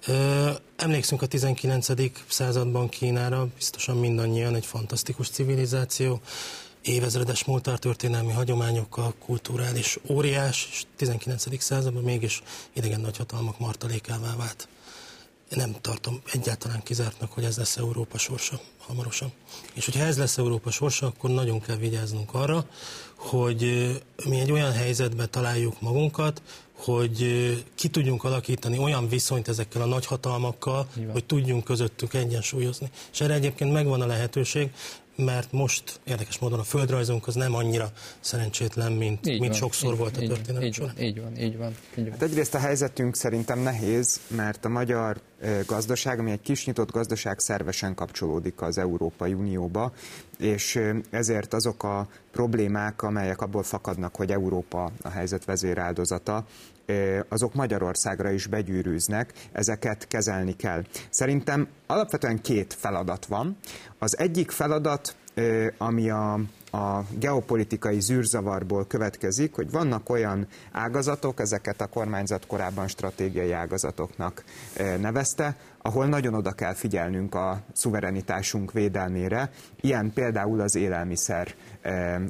[0.06, 1.86] Ö, emlékszünk a 19.
[2.28, 6.20] században Kínára, biztosan mindannyian egy fantasztikus civilizáció,
[6.82, 11.62] évezredes múltártörténelmi hagyományokkal, kulturális óriás, és 19.
[11.62, 14.68] században mégis idegen nagyhatalmak martalékává vált.
[15.50, 19.32] Én nem tartom egyáltalán kizártnak, hogy ez lesz Európa sorsa hamarosan.
[19.72, 22.66] És hogyha ez lesz Európa sorsa, akkor nagyon kell vigyáznunk arra,
[23.16, 23.60] hogy
[24.24, 27.24] mi egy olyan helyzetbe találjuk magunkat, hogy
[27.74, 31.12] ki tudjunk alakítani olyan viszonyt ezekkel a nagyhatalmakkal, Nyilván.
[31.12, 32.90] hogy tudjunk közöttük egyensúlyozni.
[33.12, 34.70] És erre egyébként megvan a lehetőség,
[35.24, 37.90] mert most érdekes módon a földrajzunk az nem annyira
[38.20, 41.56] szerencsétlen, mint, így mint van, sokszor így, volt a történelem így van, így van, így
[41.56, 42.12] van, így van.
[42.12, 45.20] Hát egyrészt a helyzetünk szerintem nehéz, mert a magyar
[45.66, 49.92] gazdaság, ami egy kis nyitott gazdaság szervesen kapcsolódik az Európai Unióba,
[50.38, 56.46] és ezért azok a problémák, amelyek abból fakadnak, hogy Európa a helyzet vezéráldozata,
[57.28, 60.82] azok Magyarországra is begyűrűznek, ezeket kezelni kell.
[61.10, 63.56] Szerintem alapvetően két feladat van.
[63.98, 65.14] Az egyik feladat,
[65.78, 73.52] ami a a geopolitikai zűrzavarból következik, hogy vannak olyan ágazatok, ezeket a kormányzat korábban stratégiai
[73.52, 74.44] ágazatoknak
[75.00, 81.54] nevezte, ahol nagyon oda kell figyelnünk a szuverenitásunk védelmére, ilyen például az élelmiszer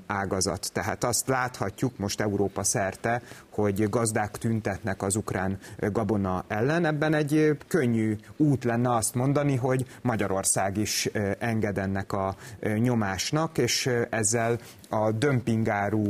[0.06, 0.70] ágazat.
[0.72, 6.84] Tehát azt láthatjuk most Európa szerte, hogy gazdák tüntetnek az ukrán gabona ellen.
[6.84, 12.36] Ebben egy könnyű út lenne azt mondani, hogy Magyarország is enged ennek a
[12.78, 16.04] nyomásnak, és ezzel a dömpingáru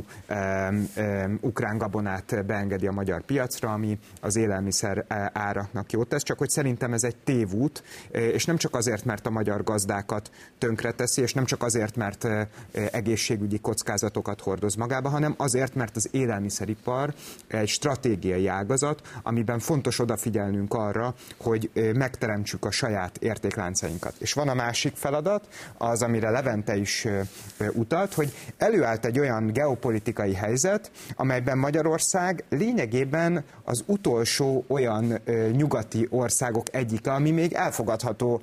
[1.40, 6.92] ukrán gabonát beengedi a magyar piacra, ami az élelmiszer áraknak jót tesz, csak hogy szerintem
[6.92, 11.62] ez egy tévút, és nem csak azért, mert a magyar gazdákat tönkreteszi, és nem csak
[11.62, 12.26] azért, mert
[13.30, 17.14] egészségügyi kockázatokat hordoz magába, hanem azért, mert az élelmiszeripar
[17.48, 24.14] egy stratégiai ágazat, amiben fontos odafigyelnünk arra, hogy megteremtsük a saját értékláncainkat.
[24.18, 27.06] És van a másik feladat, az, amire Levente is
[27.72, 35.20] utalt, hogy előállt egy olyan geopolitikai helyzet, amelyben Magyarország lényegében az utolsó olyan
[35.52, 38.42] nyugati országok egyike, ami még elfogadható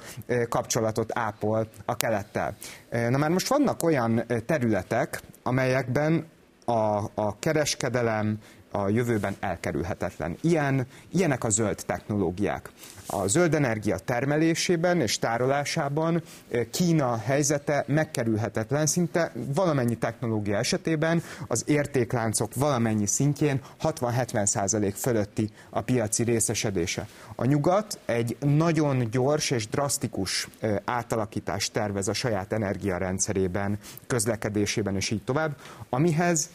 [0.49, 2.55] kapcsolatot ápol a kelettel.
[2.89, 6.25] Na már most vannak olyan területek, amelyekben
[6.65, 8.39] a, a kereskedelem,
[8.71, 10.37] a jövőben elkerülhetetlen.
[10.41, 12.69] Ilyen, ilyenek a zöld technológiák.
[13.09, 16.23] A zöld energia termelésében és tárolásában
[16.71, 26.23] Kína helyzete megkerülhetetlen, szinte valamennyi technológia esetében az értékláncok valamennyi szintjén 60-70% fölötti a piaci
[26.23, 27.07] részesedése.
[27.35, 30.47] A nyugat egy nagyon gyors és drasztikus
[30.85, 35.57] átalakítást tervez a saját energiarendszerében, közlekedésében és így tovább,
[35.89, 36.49] amihez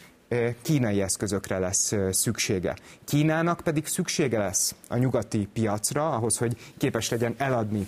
[0.61, 2.75] kínai eszközökre lesz szüksége.
[3.05, 7.87] Kínának pedig szüksége lesz a nyugati piacra, ahhoz, hogy képes legyen eladni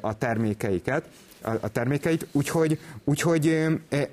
[0.00, 1.04] a termékeiket
[1.44, 3.66] a termékeit, úgyhogy, úgyhogy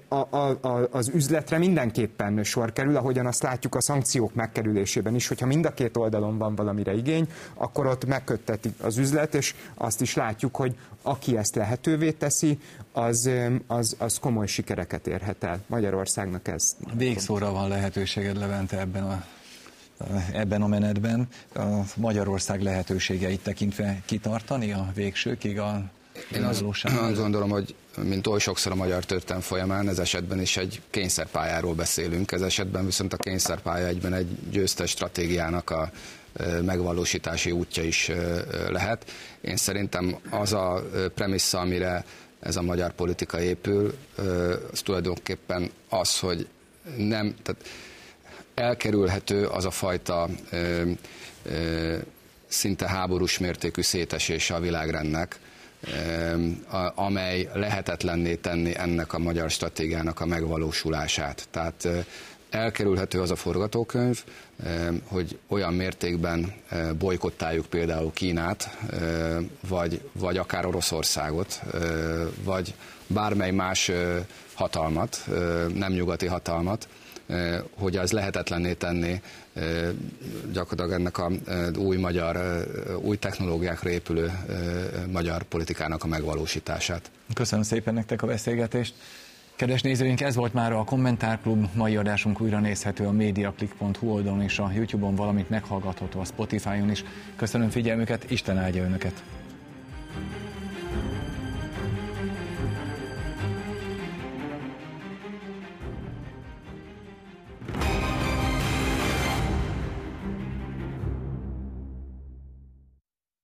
[0.07, 5.27] a, a, a, az üzletre mindenképpen sor kerül, ahogyan azt látjuk a szankciók megkerülésében is,
[5.27, 10.01] hogyha mind a két oldalon van valamire igény, akkor ott megköttetik az üzlet, és azt
[10.01, 12.59] is látjuk, hogy aki ezt lehetővé teszi,
[12.91, 13.29] az,
[13.67, 15.59] az, az komoly sikereket érhet el.
[15.67, 16.75] Magyarországnak ez.
[16.93, 19.23] Végszóra van lehetőséged, Levente, ebben a
[20.33, 21.61] ebben a menetben a
[21.95, 25.83] Magyarország lehetőségeit tekintve kitartani a végsőkig a
[26.35, 30.57] én azt, azt gondolom, hogy mint oly sokszor a magyar történelem folyamán, ez esetben is
[30.57, 35.91] egy kényszerpályáról beszélünk, ez esetben viszont a kényszerpálya egyben egy győztes stratégiának a
[36.61, 38.11] megvalósítási útja is
[38.69, 39.11] lehet.
[39.41, 40.83] Én szerintem az a
[41.15, 42.05] premissza, amire
[42.39, 43.93] ez a magyar politika épül,
[44.71, 46.47] az tulajdonképpen az, hogy
[46.97, 47.63] nem, tehát
[48.53, 50.91] elkerülhető az a fajta ö,
[51.43, 51.97] ö,
[52.47, 55.39] szinte háborús mértékű szétesése a világrendnek,
[56.95, 61.47] amely lehetetlenné tenni ennek a magyar stratégiának a megvalósulását.
[61.51, 61.87] Tehát
[62.49, 64.23] elkerülhető az a forgatókönyv,
[65.07, 66.53] hogy olyan mértékben
[66.97, 68.77] bolykottáljuk például Kínát,
[69.67, 71.61] vagy, vagy akár Oroszországot,
[72.43, 72.73] vagy
[73.07, 73.91] bármely más
[74.53, 75.27] hatalmat,
[75.73, 76.87] nem nyugati hatalmat,
[77.77, 79.21] hogy az lehetetlenné tenni
[80.53, 81.31] gyakorlatilag ennek a
[81.77, 82.37] új magyar,
[83.01, 84.31] új technológiákra épülő
[85.11, 87.11] magyar politikának a megvalósítását.
[87.33, 88.93] Köszönöm szépen nektek a beszélgetést.
[89.55, 91.67] Kedves nézőink, ez volt már a Kommentárklub.
[91.73, 97.03] Mai adásunk újra nézhető a mediaclick.hu oldalon és a YouTube-on, valamint meghallgatható a Spotify-on is.
[97.35, 99.23] Köszönöm figyelmüket, Isten áldja Önöket!